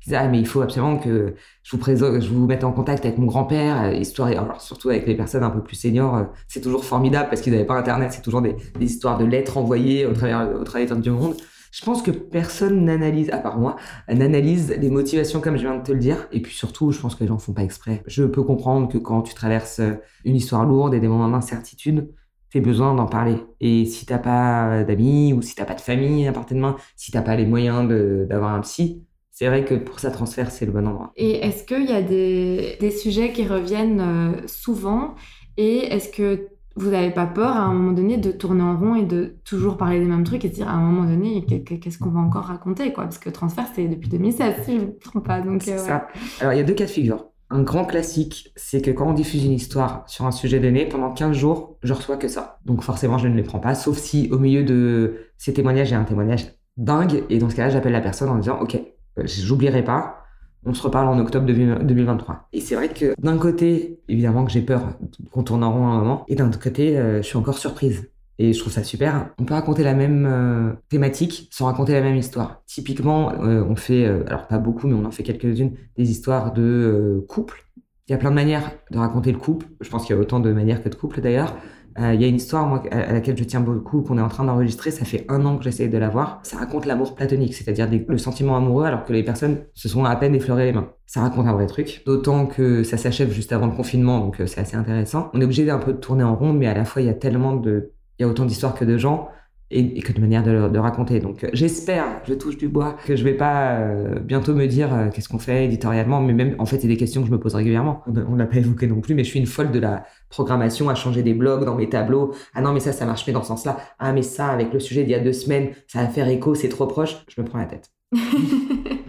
qui 0.00 0.10
disent 0.10 0.18
ah 0.18 0.26
mais 0.28 0.40
il 0.40 0.46
faut 0.46 0.62
absolument 0.62 0.98
que 0.98 1.34
je 1.62 1.70
vous 1.70 1.78
présente, 1.78 2.22
je 2.22 2.28
vous 2.30 2.46
mette 2.46 2.64
en 2.64 2.72
contact 2.72 3.04
avec 3.04 3.18
mon 3.18 3.26
grand-père. 3.26 3.82
Euh, 3.84 3.92
histoire, 3.92 4.28
alors 4.28 4.60
surtout 4.60 4.88
avec 4.88 5.06
les 5.06 5.14
personnes 5.14 5.44
un 5.44 5.50
peu 5.50 5.62
plus 5.62 5.76
seniors, 5.76 6.16
euh, 6.16 6.24
c'est 6.48 6.62
toujours 6.62 6.84
formidable 6.84 7.28
parce 7.28 7.42
qu'ils 7.42 7.52
n'avaient 7.52 7.66
pas 7.66 7.78
internet. 7.78 8.12
C'est 8.12 8.22
toujours 8.22 8.42
des, 8.42 8.56
des, 8.78 8.86
histoires 8.86 9.18
de 9.18 9.24
lettres 9.24 9.58
envoyées 9.58 10.06
au 10.06 10.14
travers, 10.14 10.48
au 10.58 10.64
travers 10.64 10.96
du 10.96 11.10
monde. 11.10 11.36
Je 11.70 11.84
pense 11.84 12.00
que 12.00 12.10
personne 12.10 12.86
n'analyse, 12.86 13.28
à 13.30 13.36
part 13.36 13.58
moi, 13.58 13.76
n'analyse 14.08 14.74
les 14.80 14.90
motivations 14.90 15.40
comme 15.40 15.58
je 15.58 15.62
viens 15.62 15.76
de 15.76 15.82
te 15.82 15.92
le 15.92 15.98
dire. 15.98 16.26
Et 16.32 16.40
puis 16.40 16.54
surtout, 16.54 16.92
je 16.92 16.98
pense 16.98 17.14
que 17.14 17.20
les 17.20 17.28
gens 17.28 17.38
font 17.38 17.52
pas 17.52 17.62
exprès. 17.62 18.02
Je 18.06 18.24
peux 18.24 18.42
comprendre 18.42 18.88
que 18.88 18.96
quand 18.96 19.20
tu 19.20 19.34
traverses 19.34 19.82
une 20.24 20.34
histoire 20.34 20.64
lourde 20.64 20.94
et 20.94 21.00
des 21.00 21.08
moments 21.08 21.28
d'incertitude, 21.28 22.08
tu 22.50 22.60
besoin 22.60 22.94
d'en 22.94 23.06
parler. 23.06 23.36
Et 23.60 23.84
si 23.84 24.06
t'as 24.06 24.18
pas 24.18 24.84
d'amis 24.84 25.32
ou 25.32 25.42
si 25.42 25.54
t'as 25.54 25.64
pas 25.64 25.74
de 25.74 25.80
famille 25.80 26.26
à 26.26 26.32
portée 26.32 26.54
de 26.54 26.60
main, 26.60 26.76
si 26.96 27.10
t'as 27.10 27.22
pas 27.22 27.36
les 27.36 27.46
moyens 27.46 27.88
d'avoir 28.28 28.54
un 28.54 28.60
psy, 28.60 29.04
c'est 29.30 29.46
vrai 29.46 29.64
que 29.64 29.74
pour 29.74 30.00
ça 30.00 30.10
transfert, 30.10 30.50
c'est 30.50 30.66
le 30.66 30.72
bon 30.72 30.86
endroit. 30.88 31.12
Et 31.16 31.44
est-ce 31.46 31.62
qu'il 31.62 31.88
y 31.88 31.92
a 31.92 32.02
des, 32.02 32.76
des, 32.80 32.90
sujets 32.90 33.32
qui 33.32 33.46
reviennent 33.46 34.00
euh, 34.00 34.46
souvent? 34.46 35.14
Et 35.56 35.78
est-ce 35.78 36.08
que 36.08 36.48
vous 36.74 36.90
n'avez 36.90 37.10
pas 37.10 37.26
peur 37.26 37.50
à 37.50 37.60
un 37.60 37.72
moment 37.72 37.92
donné 37.92 38.16
de 38.16 38.32
tourner 38.32 38.62
en 38.62 38.76
rond 38.76 38.94
et 38.94 39.04
de 39.04 39.36
toujours 39.44 39.76
parler 39.76 40.00
des 40.00 40.06
mêmes 40.06 40.24
trucs 40.24 40.44
et 40.44 40.48
de 40.48 40.54
dire 40.54 40.68
à 40.68 40.72
un 40.72 40.80
moment 40.80 41.08
donné 41.08 41.44
qu'est-ce 41.44 41.98
qu'on 41.98 42.10
va 42.10 42.20
encore 42.20 42.44
raconter 42.44 42.92
quoi? 42.92 43.04
Parce 43.04 43.18
que 43.18 43.30
transfert, 43.30 43.66
c'est 43.74 43.86
depuis 43.86 44.08
2016, 44.08 44.54
si 44.64 44.72
je 44.72 44.80
ne 44.80 44.86
me 44.86 44.98
trompe 44.98 45.26
pas. 45.26 45.40
Donc, 45.40 45.66
euh, 45.68 45.78
ça. 45.78 46.08
Alors, 46.40 46.52
il 46.52 46.56
y 46.56 46.60
a 46.60 46.64
deux 46.64 46.74
cas 46.74 46.86
de 46.86 46.90
figure 46.90 47.27
un 47.50 47.62
grand 47.62 47.84
classique, 47.84 48.52
c'est 48.56 48.82
que 48.82 48.90
quand 48.90 49.08
on 49.08 49.14
diffuse 49.14 49.44
une 49.44 49.52
histoire 49.52 50.04
sur 50.06 50.26
un 50.26 50.30
sujet 50.30 50.60
donné, 50.60 50.86
pendant 50.86 51.12
15 51.12 51.36
jours, 51.36 51.78
je 51.82 51.92
reçois 51.92 52.16
que 52.16 52.28
ça. 52.28 52.58
Donc 52.64 52.82
forcément, 52.82 53.18
je 53.18 53.28
ne 53.28 53.36
les 53.36 53.42
prends 53.42 53.58
pas, 53.58 53.74
sauf 53.74 53.96
si 53.96 54.28
au 54.30 54.38
milieu 54.38 54.64
de 54.64 55.16
ces 55.38 55.54
témoignages, 55.54 55.88
il 55.88 55.92
y 55.92 55.94
a 55.94 56.00
un 56.00 56.04
témoignage 56.04 56.46
dingue, 56.76 57.24
et 57.30 57.38
dans 57.38 57.48
ce 57.48 57.56
cas-là, 57.56 57.70
j'appelle 57.70 57.92
la 57.92 58.00
personne 58.00 58.28
en 58.28 58.36
disant, 58.36 58.58
OK, 58.60 58.74
euh, 58.74 59.22
j'oublierai 59.26 59.82
pas, 59.82 60.24
on 60.64 60.74
se 60.74 60.82
reparle 60.82 61.08
en 61.08 61.18
octobre 61.18 61.46
2023. 61.46 62.48
Et 62.52 62.60
c'est 62.60 62.74
vrai 62.74 62.88
que 62.88 63.14
d'un 63.18 63.38
côté, 63.38 64.00
évidemment 64.08 64.44
que 64.44 64.50
j'ai 64.50 64.60
peur 64.60 64.82
qu'on 65.30 65.42
tourne 65.42 65.64
en 65.64 65.72
rond 65.72 65.86
à 65.86 65.90
un 65.90 65.98
moment, 65.98 66.24
et 66.28 66.34
d'un 66.34 66.48
autre 66.48 66.60
côté, 66.60 66.98
euh, 66.98 67.22
je 67.22 67.26
suis 67.26 67.36
encore 67.36 67.58
surprise. 67.58 68.10
Et 68.38 68.52
je 68.52 68.60
trouve 68.60 68.72
ça 68.72 68.84
super. 68.84 69.30
On 69.38 69.44
peut 69.44 69.54
raconter 69.54 69.82
la 69.82 69.94
même 69.94 70.26
euh, 70.26 70.72
thématique 70.88 71.48
sans 71.50 71.66
raconter 71.66 71.92
la 71.92 72.00
même 72.00 72.16
histoire. 72.16 72.62
Typiquement, 72.66 73.32
euh, 73.42 73.64
on 73.68 73.74
fait, 73.74 74.04
euh, 74.04 74.22
alors 74.28 74.46
pas 74.46 74.58
beaucoup, 74.58 74.86
mais 74.86 74.94
on 74.94 75.04
en 75.04 75.10
fait 75.10 75.24
quelques-unes, 75.24 75.72
des 75.96 76.10
histoires 76.10 76.52
de 76.52 77.24
couple. 77.28 77.64
Il 78.08 78.12
y 78.12 78.14
a 78.14 78.18
plein 78.18 78.30
de 78.30 78.36
manières 78.36 78.70
de 78.92 78.98
raconter 78.98 79.32
le 79.32 79.38
couple. 79.38 79.66
Je 79.80 79.90
pense 79.90 80.06
qu'il 80.06 80.14
y 80.14 80.18
a 80.18 80.22
autant 80.22 80.38
de 80.40 80.52
manières 80.52 80.82
que 80.82 80.88
de 80.88 80.94
couple 80.94 81.20
d'ailleurs. 81.20 81.56
Il 82.00 82.22
y 82.22 82.24
a 82.24 82.28
une 82.28 82.36
histoire 82.36 82.84
à 82.92 83.12
laquelle 83.12 83.36
je 83.36 83.42
tiens 83.42 83.58
beaucoup, 83.58 84.02
qu'on 84.02 84.18
est 84.18 84.22
en 84.22 84.28
train 84.28 84.44
d'enregistrer. 84.44 84.92
Ça 84.92 85.04
fait 85.04 85.26
un 85.28 85.44
an 85.44 85.58
que 85.58 85.64
j'essaie 85.64 85.88
de 85.88 85.98
la 85.98 86.08
voir. 86.08 86.38
Ça 86.44 86.56
raconte 86.56 86.86
l'amour 86.86 87.16
platonique, 87.16 87.54
c'est-à-dire 87.54 87.88
le 88.06 88.18
sentiment 88.18 88.56
amoureux 88.56 88.84
alors 88.84 89.04
que 89.04 89.12
les 89.12 89.24
personnes 89.24 89.64
se 89.74 89.88
sont 89.88 90.04
à 90.04 90.14
peine 90.14 90.32
effleurées 90.36 90.66
les 90.66 90.72
mains. 90.72 90.92
Ça 91.06 91.22
raconte 91.22 91.48
un 91.48 91.52
vrai 91.54 91.66
truc. 91.66 92.02
D'autant 92.06 92.46
que 92.46 92.84
ça 92.84 92.98
s'achève 92.98 93.32
juste 93.32 93.52
avant 93.52 93.66
le 93.66 93.72
confinement, 93.72 94.20
donc 94.20 94.40
c'est 94.46 94.60
assez 94.60 94.76
intéressant. 94.76 95.28
On 95.34 95.40
est 95.40 95.44
obligé 95.44 95.66
d'un 95.66 95.78
peu 95.78 95.92
de 95.92 95.98
tourner 95.98 96.22
en 96.22 96.36
rond, 96.36 96.52
mais 96.52 96.68
à 96.68 96.74
la 96.74 96.84
fois 96.84 97.02
il 97.02 97.06
y 97.06 97.10
a 97.10 97.14
tellement 97.14 97.56
de 97.56 97.90
il 98.18 98.22
y 98.22 98.24
a 98.24 98.28
autant 98.28 98.44
d'histoires 98.44 98.74
que 98.74 98.84
de 98.84 98.98
gens 98.98 99.28
et, 99.70 100.00
que 100.00 100.12
de 100.12 100.20
manières 100.20 100.42
de, 100.42 100.78
raconter. 100.78 101.20
Donc 101.20 101.44
euh, 101.44 101.50
j'espère, 101.52 102.04
je 102.26 102.34
touche 102.34 102.56
du 102.56 102.68
bois, 102.68 102.96
que 103.04 103.16
je 103.16 103.24
vais 103.24 103.34
pas 103.34 103.78
euh, 103.78 104.18
bientôt 104.18 104.54
me 104.54 104.66
dire 104.66 104.94
euh, 104.94 105.08
qu'est-ce 105.10 105.28
qu'on 105.28 105.38
fait 105.38 105.66
éditorialement, 105.66 106.20
mais 106.20 106.32
même 106.32 106.54
en 106.58 106.66
fait 106.66 106.80
c'est 106.80 106.88
des 106.88 106.96
questions 106.96 107.20
que 107.22 107.26
je 107.28 107.32
me 107.32 107.38
pose 107.38 107.54
régulièrement. 107.54 108.02
On 108.06 108.36
n'a 108.36 108.46
pas 108.46 108.56
évoqué 108.56 108.86
non 108.86 109.00
plus, 109.00 109.14
mais 109.14 109.24
je 109.24 109.30
suis 109.30 109.38
une 109.38 109.46
folle 109.46 109.70
de 109.70 109.78
la 109.78 110.04
programmation 110.30 110.88
à 110.88 110.94
changer 110.94 111.22
des 111.22 111.34
blogs 111.34 111.64
dans 111.64 111.74
mes 111.74 111.88
tableaux. 111.88 112.34
Ah 112.54 112.62
non 112.62 112.72
mais 112.72 112.80
ça 112.80 112.92
ça 112.92 113.04
marche 113.04 113.26
mais 113.26 113.32
dans 113.32 113.42
ce 113.42 113.48
sens-là. 113.48 113.76
Ah 113.98 114.12
mais 114.12 114.22
ça 114.22 114.48
avec 114.48 114.72
le 114.72 114.80
sujet 114.80 115.02
d'il 115.02 115.12
y 115.12 115.14
a 115.14 115.20
deux 115.20 115.32
semaines, 115.32 115.70
ça 115.86 116.02
va 116.02 116.08
faire 116.08 116.28
écho, 116.28 116.54
c'est 116.54 116.68
trop 116.68 116.86
proche. 116.86 117.16
Je 117.28 117.40
me 117.40 117.46
prends 117.46 117.58
la 117.58 117.66
tête. 117.66 117.90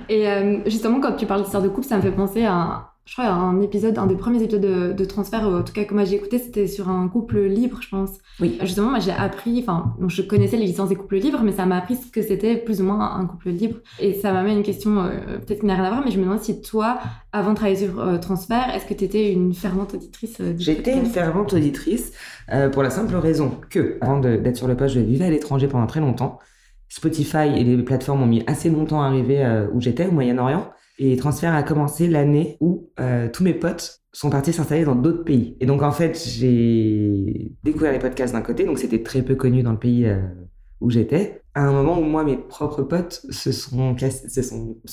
et 0.10 0.26
justement 0.66 1.00
quand 1.00 1.14
tu 1.14 1.26
parles 1.26 1.44
d'histoire 1.44 1.64
de 1.64 1.70
couple, 1.70 1.88
ça 1.88 1.98
me 1.98 2.02
fait 2.02 2.12
penser 2.12 2.44
à 2.44 2.96
je 3.10 3.16
crois, 3.16 3.26
un 3.26 3.60
épisode, 3.62 3.98
un 3.98 4.06
des 4.06 4.16
premiers 4.16 4.44
épisodes 4.44 4.62
de, 4.62 4.94
de 4.94 5.06
transfert, 5.06 5.42
en 5.42 5.64
tout 5.64 5.74
cas 5.74 5.84
que 5.84 5.96
moi 5.96 6.04
j'ai 6.04 6.16
écouté, 6.16 6.38
c'était 6.38 6.68
sur 6.68 6.90
un 6.90 7.08
couple 7.08 7.40
libre, 7.40 7.80
je 7.82 7.90
pense. 7.90 8.12
Oui. 8.40 8.60
Justement, 8.62 8.92
moi 8.92 9.00
j'ai 9.00 9.12
appris, 9.12 9.58
enfin, 9.64 9.96
je 10.08 10.22
connaissais 10.22 10.58
les 10.58 10.68
licences 10.68 10.90
des 10.90 10.96
couples 10.96 11.18
libres, 11.18 11.40
mais 11.44 11.52
ça 11.52 11.66
m'a 11.66 11.78
appris 11.78 11.96
ce 11.96 12.06
que 12.12 12.22
c'était 12.22 12.56
plus 12.58 12.82
ou 12.82 12.84
moins 12.84 13.16
un 13.16 13.26
couple 13.26 13.50
libre. 13.50 13.78
Et 14.00 14.14
ça 14.14 14.32
m'amène 14.32 14.58
une 14.58 14.64
question, 14.64 15.00
euh, 15.00 15.40
peut-être 15.40 15.62
qui 15.62 15.66
n'a 15.66 15.74
rien 15.74 15.86
à 15.86 15.90
voir, 15.90 16.04
mais 16.06 16.12
je 16.12 16.20
me 16.20 16.24
demande 16.26 16.42
si 16.42 16.62
toi, 16.62 17.00
avant 17.32 17.50
de 17.50 17.56
travailler 17.56 17.78
sur 17.78 18.00
euh, 18.00 18.20
transfert, 18.20 18.70
est-ce 18.76 18.86
que 18.86 18.94
tu 18.94 19.06
étais 19.06 19.34
une 19.34 19.56
fervente 19.56 19.96
auditrice 19.96 20.38
euh, 20.40 20.54
J'étais 20.60 20.96
une 20.96 21.08
fervente 21.08 21.54
auditrice 21.54 22.14
euh, 22.54 22.70
pour 22.70 22.84
la 22.84 22.92
simple 22.92 23.16
raison 23.16 23.54
que, 23.72 23.98
avant 24.02 24.20
d'être 24.20 24.56
sur 24.56 24.68
le 24.68 24.78
poste, 24.78 24.94
je 24.94 25.00
vivais 25.00 25.26
à 25.26 25.32
l'étranger 25.32 25.68
pendant 25.68 25.88
très 25.88 26.00
longtemps. 26.00 26.38
Spotify 26.90 27.48
et 27.56 27.64
les 27.64 27.82
plateformes 27.84 28.24
ont 28.24 28.28
mis 28.28 28.44
assez 28.48 28.70
longtemps 28.70 29.02
à 29.02 29.08
arriver 29.08 29.44
euh, 29.44 29.68
où 29.74 29.80
j'étais, 29.80 30.08
au 30.08 30.12
Moyen-Orient. 30.12 30.70
Et 31.00 31.16
Transfert 31.16 31.54
a 31.56 31.64
commencé 31.64 32.08
l'année 32.08 32.58
où 32.60 32.90
euh, 33.00 33.30
tous 33.32 33.44
mes 33.44 33.54
potes 33.54 34.02
sont 34.12 34.30
partis 34.30 34.52
s'installer 34.54 34.84
dans 34.84 34.96
d'autres 34.96 35.24
pays. 35.24 35.56
Et 35.62 35.66
donc, 35.66 35.82
en 35.82 35.92
fait, 35.92 36.22
j'ai 36.28 37.54
découvert 37.64 37.94
les 37.94 38.00
podcasts 38.00 38.34
d'un 38.34 38.42
côté, 38.42 38.66
donc 38.66 38.80
c'était 38.80 39.02
très 39.02 39.22
peu 39.22 39.36
connu 39.36 39.64
dans 39.64 39.72
le 39.72 39.80
pays 39.80 40.06
euh, 40.06 40.20
où 40.82 40.90
j'étais. 40.90 41.42
À 41.56 41.64
un 41.64 41.72
moment 41.72 41.98
où 42.00 42.04
moi, 42.04 42.24
mes 42.26 42.38
propres 42.38 42.84
potes 42.84 43.26
se 43.30 43.52
sont, 43.52 43.96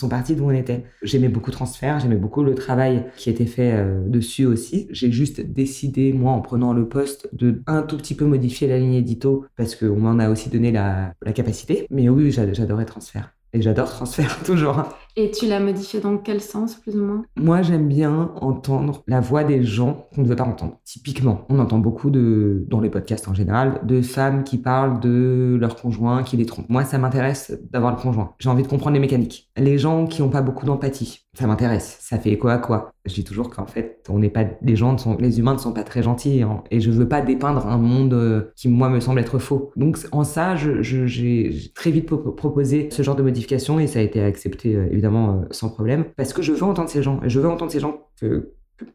partis 0.09 0.37
d'où 0.37 0.45
on 0.45 0.51
était. 0.51 0.85
J'aimais 1.03 1.29
beaucoup 1.29 1.51
Transfert, 1.51 1.99
j'aimais 2.01 2.16
beaucoup 2.16 2.42
le 2.45 2.55
travail 2.55 3.07
qui 3.16 3.29
était 3.31 3.47
fait 3.47 3.73
euh, 3.73 4.03
dessus 4.09 4.47
aussi. 4.47 4.87
J'ai 4.90 5.11
juste 5.12 5.40
décidé, 5.40 6.12
moi, 6.12 6.33
en 6.33 6.40
prenant 6.40 6.73
le 6.73 6.88
poste, 6.88 7.29
de 7.33 7.62
un 7.66 7.83
tout 7.83 7.97
petit 7.97 8.14
peu 8.14 8.25
modifier 8.27 8.69
la 8.69 8.79
ligne 8.79 8.95
édito 8.95 9.45
parce 9.57 9.75
qu'on 9.75 9.97
m'en 9.97 10.19
a 10.19 10.31
aussi 10.31 10.51
donné 10.51 10.71
la, 10.73 11.14
la 11.23 11.33
capacité. 11.33 11.87
Mais 11.90 12.09
oui, 12.09 12.31
j'a- 12.31 12.53
j'adorais 12.53 12.85
Transfert. 12.85 13.33
Et 13.53 13.61
j'adore 13.62 13.88
Transfert, 13.90 14.38
toujours. 14.45 14.85
Et 15.18 15.31
tu 15.31 15.46
l'as 15.46 15.61
modifié 15.61 15.98
dans 16.00 16.18
quel 16.18 16.42
sens, 16.42 16.74
plus 16.74 16.94
ou 16.94 17.02
moins? 17.02 17.24
Moi, 17.37 17.62
j'aime 17.62 17.88
bien 17.88 18.33
entendre 18.37 19.02
la 19.07 19.20
voix 19.20 19.44
des 19.44 19.62
gens 19.62 20.09
qu'on 20.14 20.20
ne 20.20 20.26
veut 20.26 20.37
pas 20.37 20.44
entendre. 20.44 20.79
Typiquement, 20.85 21.46
on 21.48 21.59
entend 21.59 21.79
beaucoup 21.79 22.11
de, 22.11 22.66
dans 22.68 22.81
les 22.81 22.90
podcasts 22.90 23.26
en 23.26 23.33
général, 23.33 23.81
de 23.85 24.02
femmes 24.02 24.44
qui 24.44 24.59
parlent 24.59 25.00
de 25.00 25.57
leur 25.59 25.76
conjoint 25.76 26.22
qui 26.22 26.37
les 26.37 26.44
trompe. 26.44 26.68
Moi, 26.68 26.85
ça 26.85 26.98
m'intéresse 26.98 27.59
d'avoir 27.72 27.96
le 27.96 27.98
conjoint. 27.98 28.35
J'ai 28.38 28.50
envie 28.50 28.62
de 28.62 28.68
comprendre 28.68 28.92
les 28.92 29.00
mécaniques. 29.00 29.50
Les 29.57 29.79
gens 29.79 30.07
qui 30.07 30.20
n'ont 30.20 30.29
pas 30.29 30.42
beaucoup 30.42 30.66
d'empathie, 30.66 31.26
ça 31.38 31.46
m'intéresse. 31.46 31.99
Ça 32.01 32.18
fait 32.18 32.31
écho 32.31 32.49
à 32.49 32.59
quoi? 32.59 32.92
Je 33.05 33.14
dis 33.14 33.25
toujours 33.25 33.51
qu'en 33.51 33.66
fait, 33.66 34.03
on 34.09 34.18
n'est 34.18 34.31
pas, 34.31 34.44
les 34.62 34.77
gens, 34.77 34.92
ne 34.92 34.99
sont, 34.99 35.16
les 35.18 35.38
humains 35.38 35.53
ne 35.55 35.59
sont 35.59 35.72
pas 35.72 35.85
très 35.85 36.03
gentils 36.03 36.42
hein, 36.42 36.62
et 36.70 36.81
je 36.81 36.90
veux 36.90 37.09
pas 37.09 37.20
dépeindre 37.20 37.66
un 37.66 37.79
monde 37.79 38.14
euh, 38.14 38.53
qui 38.57 38.68
moi 38.68 38.88
me 38.88 39.01
semble 39.01 39.20
être 39.20 39.38
faux. 39.38 39.70
Donc 39.77 39.99
en 40.12 40.25
ça, 40.25 40.57
j'ai 40.57 41.72
très 41.75 41.90
vite 41.90 42.07
pro- 42.07 42.18
proposé 42.18 42.88
ce 42.90 43.03
genre 43.03 43.16
de 43.16 43.22
modification 43.22 43.79
et 43.79 43.87
ça 43.87 43.99
a 43.99 44.03
été 44.03 44.22
accepté 44.22 44.75
euh, 44.75 44.88
évidemment 44.90 45.31
euh, 45.42 45.44
sans 45.51 45.68
problème 45.68 46.07
parce 46.16 46.33
que 46.33 46.42
je 46.42 46.53
veux 46.53 46.62
entendre 46.62 46.88
ces 46.88 47.03
gens. 47.03 47.20
Je 47.25 47.38
veux 47.40 47.49
entendre 47.49 47.70
ces 47.70 47.81
gens 47.81 48.01
que 48.20 48.53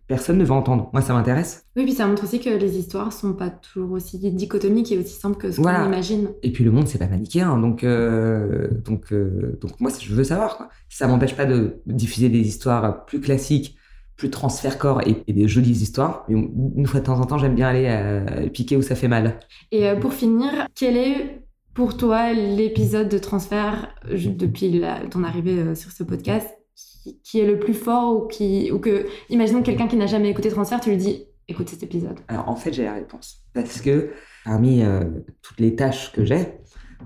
personne 0.07 0.37
ne 0.37 0.43
veut 0.45 0.51
entendre. 0.51 0.89
Moi, 0.93 1.01
ça 1.01 1.13
m'intéresse. 1.13 1.65
Oui, 1.75 1.83
puis 1.83 1.93
ça 1.93 2.05
montre 2.07 2.23
aussi 2.23 2.39
que 2.39 2.49
les 2.49 2.77
histoires 2.77 3.11
sont 3.13 3.33
pas 3.33 3.49
toujours 3.49 3.91
aussi 3.93 4.17
dichotomiques 4.19 4.91
et 4.91 4.97
aussi 4.97 5.13
simples 5.19 5.37
que 5.37 5.51
ce 5.51 5.61
Voilà. 5.61 5.79
qu'on 5.81 5.87
imagine. 5.87 6.29
Et 6.43 6.51
puis 6.51 6.63
le 6.63 6.71
monde, 6.71 6.87
c'est 6.87 6.97
pas 6.97 7.07
manichéen, 7.07 7.57
donc 7.57 7.83
euh, 7.83 8.67
donc 8.85 9.11
euh, 9.11 9.57
donc 9.61 9.79
moi, 9.79 9.91
je 9.99 10.13
veux 10.13 10.23
savoir. 10.23 10.57
Quoi. 10.57 10.69
Ça 10.89 11.07
m'empêche 11.07 11.35
pas 11.35 11.45
de 11.45 11.81
diffuser 11.85 12.29
des 12.29 12.47
histoires 12.47 13.05
plus 13.05 13.19
classiques, 13.21 13.75
plus 14.17 14.29
transfert 14.29 14.77
corps 14.77 15.01
et, 15.07 15.23
et 15.27 15.33
des 15.33 15.47
jolies 15.47 15.71
histoires. 15.71 16.25
Mais 16.29 16.35
une 16.75 16.85
fois 16.85 16.99
de 16.99 17.05
temps 17.05 17.19
en 17.19 17.25
temps, 17.25 17.37
j'aime 17.37 17.55
bien 17.55 17.67
aller 17.67 17.87
euh, 17.87 18.49
piquer 18.49 18.77
où 18.77 18.81
ça 18.81 18.95
fait 18.95 19.07
mal. 19.07 19.39
Et 19.71 19.89
pour 19.99 20.13
finir, 20.13 20.67
quel 20.75 20.97
est 20.97 21.41
pour 21.73 21.95
toi 21.95 22.33
l'épisode 22.33 23.07
de 23.07 23.17
transfert 23.17 23.95
depuis 24.11 24.77
la- 24.77 24.99
ton 25.09 25.23
arrivée 25.23 25.73
sur 25.73 25.91
ce 25.91 26.03
podcast 26.03 26.47
qui, 27.01 27.19
qui 27.21 27.39
est 27.39 27.45
le 27.45 27.59
plus 27.59 27.73
fort 27.73 28.15
ou 28.15 28.27
qui 28.27 28.71
ou 28.71 28.79
que 28.79 29.05
imaginons 29.29 29.61
quelqu'un 29.61 29.87
qui 29.87 29.95
n'a 29.95 30.07
jamais 30.07 30.29
écouté 30.29 30.49
transfert, 30.49 30.79
tu 30.79 30.89
lui 30.89 30.97
dis 30.97 31.25
écoute 31.47 31.69
cet 31.69 31.83
épisode. 31.83 32.19
Alors 32.27 32.49
en 32.49 32.55
fait, 32.55 32.73
j'ai 32.73 32.83
la 32.83 32.93
réponse 32.93 33.41
parce 33.53 33.81
que 33.81 34.11
parmi 34.45 34.83
euh, 34.83 35.03
toutes 35.41 35.59
les 35.59 35.75
tâches 35.75 36.11
que 36.11 36.25
j'ai, 36.25 36.47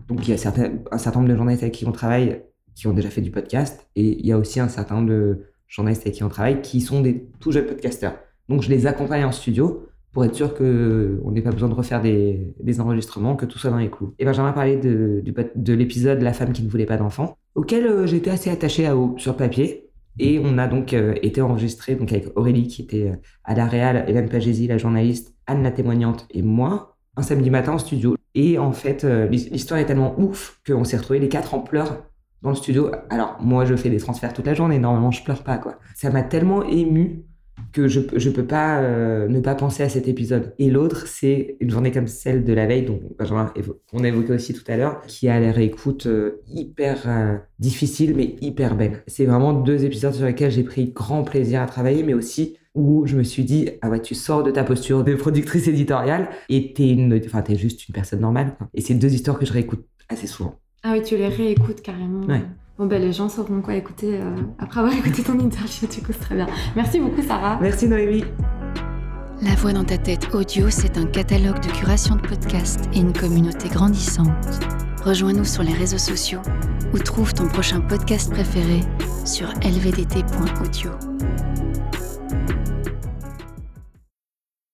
donc 0.08 0.27
il 0.27 0.31
y 0.31 0.34
a 0.34 0.38
certains, 0.38 0.73
un 0.91 0.97
certain 0.97 1.19
nombre 1.19 1.31
de 1.31 1.36
journalistes 1.36 1.63
avec 1.63 1.73
qui 1.73 1.86
on 1.86 1.91
travaille 1.91 2.43
qui 2.75 2.88
ont 2.88 2.93
déjà 2.93 3.10
fait 3.10 3.21
du 3.21 3.31
podcast 3.31 3.88
et 3.95 4.19
il 4.19 4.25
y 4.25 4.31
a 4.31 4.38
aussi 4.38 4.60
un 4.60 4.67
certain 4.67 4.95
nombre 4.95 5.10
de 5.10 5.45
journalistes 5.67 6.03
avec 6.03 6.15
qui 6.15 6.23
on 6.23 6.29
travaille 6.29 6.62
qui 6.62 6.81
sont 6.81 7.01
des 7.01 7.25
tout 7.39 7.51
jeunes 7.51 7.65
podcasteurs. 7.65 8.15
Donc 8.49 8.62
je 8.62 8.69
les 8.69 8.86
accompagne 8.86 9.23
en 9.23 9.31
studio 9.31 9.88
pour 10.15 10.23
être 10.23 10.34
sûr 10.34 10.53
que 10.53 11.19
on 11.25 11.31
n'ait 11.31 11.41
pas 11.41 11.51
besoin 11.51 11.67
de 11.67 11.73
refaire 11.73 12.01
des, 12.01 12.53
des 12.62 12.79
enregistrements, 12.79 13.36
que 13.36 13.45
tout 13.45 13.60
soit 13.60 13.69
dans 13.69 13.77
les 13.77 13.89
clous. 13.89 14.13
Et 14.17 14.23
ben 14.23 14.31
j'aimerais 14.31 14.53
parler 14.53 14.77
de, 14.77 15.21
l'épisode 15.73 16.21
La 16.21 16.31
femme 16.31 16.53
qui 16.53 16.63
ne 16.63 16.69
voulait 16.69 16.86
pas 16.86 16.95
d'enfant, 16.95 17.38
auquel 17.53 17.86
euh, 17.86 18.08
j'étais 18.08 18.29
assez 18.29 18.49
attaché 18.49 18.86
à, 18.86 18.95
sur 19.17 19.36
papier. 19.36 19.85
Et 20.19 20.39
on 20.43 20.58
a 20.58 20.67
donc 20.67 20.93
euh, 20.93 21.13
été 21.21 21.41
enregistré 21.41 21.95
donc 21.95 22.12
avec 22.12 22.28
Aurélie 22.38 22.67
qui 22.67 22.84
était 22.84 23.10
euh, 23.12 23.15
à 23.43 23.54
la 23.54 23.65
Réal, 23.65 24.06
Hélène 24.08 24.30
Pagési, 24.30 24.67
la 24.67 24.78
journaliste, 24.78 25.36
Anne 25.47 25.63
la 25.63 25.71
témoignante 25.71 26.25
et 26.32 26.41
moi, 26.41 26.95
un 27.17 27.21
samedi 27.21 27.49
matin 27.49 27.73
en 27.73 27.78
studio. 27.78 28.15
Et 28.34 28.58
en 28.58 28.71
fait, 28.71 29.04
euh, 29.04 29.28
l'his- 29.28 29.49
l'histoire 29.51 29.80
est 29.80 29.86
tellement 29.86 30.19
ouf 30.19 30.60
qu'on 30.65 30.84
s'est 30.84 30.97
retrouvés 30.97 31.19
les 31.19 31.30
quatre 31.30 31.54
en 31.54 31.60
pleurs 31.60 32.06
dans 32.41 32.49
le 32.49 32.56
studio. 32.56 32.91
Alors, 33.10 33.38
moi, 33.41 33.65
je 33.65 33.75
fais 33.75 33.89
des 33.89 33.97
transferts 33.97 34.34
toute 34.34 34.45
la 34.45 34.54
journée, 34.54 34.80
normalement, 34.80 35.12
je 35.12 35.23
pleure 35.23 35.43
pas, 35.43 35.58
quoi. 35.58 35.80
Ça 35.95 36.10
m'a 36.12 36.23
tellement 36.23 36.63
ému 36.63 37.25
que 37.72 37.88
je, 37.88 38.00
je 38.15 38.30
peux 38.30 38.46
pas 38.46 38.80
euh, 38.82 39.28
ne 39.28 39.39
pas 39.39 39.56
penser 39.56 39.84
à 39.84 39.89
cet 39.89 40.08
épisode. 40.08 40.54
Et 40.60 40.70
l'autre, 40.70 41.08
c'est 41.08 41.58
une 41.60 41.70
journée 41.70 41.91
comme 41.91 42.08
celle 42.08 42.44
de 42.44 42.54
la 42.54 42.65
veille, 42.65 42.84
dont 42.84 43.00
Benjamin 43.20 43.52
évo- 43.56 43.80
qu'on 43.91 44.04
a 44.04 44.08
évoqué 44.08 44.34
aussi 44.34 44.54
tout 44.54 44.63
à 44.68 44.78
l'heure, 44.78 45.02
qui 45.08 45.28
a 45.28 45.39
l'air 45.39 45.58
écoute 45.60 46.06
euh, 46.08 46.41
hyper 46.48 47.04
euh, 47.08 47.38
difficile, 47.60 48.13
mais 48.15 48.36
hyper 48.41 48.76
belle. 48.76 49.04
C'est 49.08 49.26
vraiment 49.26 49.54
deux 49.54 49.84
épisodes 49.86 50.13
sur 50.13 50.26
lesquels 50.26 50.52
j'ai 50.52 50.63
pris 50.63 50.91
grand 50.91 51.24
plaisir 51.24 51.62
à 51.62 51.65
travailler, 51.65 52.04
mais 52.04 52.13
aussi 52.13 52.58
où 52.76 53.06
je 53.06 53.15
me 53.15 53.24
suis 53.24 53.44
dit, 53.46 53.70
ah 53.82 53.89
ouais, 53.89 54.02
tu 54.02 54.15
sors 54.15 54.44
de 54.44 54.52
ta 54.52 54.63
posture 54.65 55.04
de 55.06 55.15
productrice 55.15 55.68
éditoriale 55.68 56.30
et 56.50 56.74
t'es 56.74 56.89
une, 56.89 57.22
enfin, 57.26 57.41
t'es 57.41 57.56
juste 57.56 57.88
une 57.88 57.94
personne 57.94 58.20
normale. 58.20 58.56
quoi. 58.58 58.68
Et 58.74 58.82
c'est 58.82 58.96
deux 58.96 59.13
histoires 59.13 59.39
que 59.39 59.46
je 59.46 59.54
réécoute 59.54 59.86
assez 60.10 60.28
souvent. 60.28 60.60
Ah 60.84 60.94
oui, 60.94 61.02
tu 61.04 61.15
les 61.18 61.30
réécoutes 61.30 61.82
carrément. 61.82 62.26
Ouais. 62.28 62.41
Bon 62.78 62.88
ben 62.88 63.02
les 63.02 63.14
gens 63.14 63.30
sauront 63.30 63.62
quoi 63.62 63.76
écouter 63.76 64.20
euh, 64.22 64.36
après 64.60 64.82
avoir 64.82 64.94
écouté 64.94 65.24
ton 65.24 65.40
interview, 65.40 65.88
du 65.88 66.02
coup 66.02 66.12
c'est 66.12 66.20
très 66.20 66.36
bien. 66.36 66.48
Merci 66.76 67.00
beaucoup 67.00 67.22
Sarah. 67.22 67.58
Merci 67.62 67.88
Noémie. 67.88 68.26
La 69.42 69.56
voix 69.56 69.72
dans 69.72 69.86
ta 69.86 69.98
tête 69.98 70.34
audio, 70.34 70.70
c'est 70.70 70.98
un 70.98 71.06
catalogue 71.06 71.62
de 71.62 71.72
curation 71.72 72.16
de 72.18 72.22
podcasts 72.22 72.90
et 72.94 73.00
une 73.00 73.14
communauté 73.14 73.70
grandissante. 73.70 74.30
Rejoins-nous 75.06 75.46
sur 75.46 75.64
les 75.64 75.74
réseaux 75.74 75.98
sociaux 75.98 76.42
ou 76.94 77.00
trouve 77.00 77.34
ton 77.34 77.48
prochain 77.48 77.80
podcast 77.80 78.32
préféré 78.34 78.82
sur 79.24 79.48
lvdt.audio. 79.62 80.92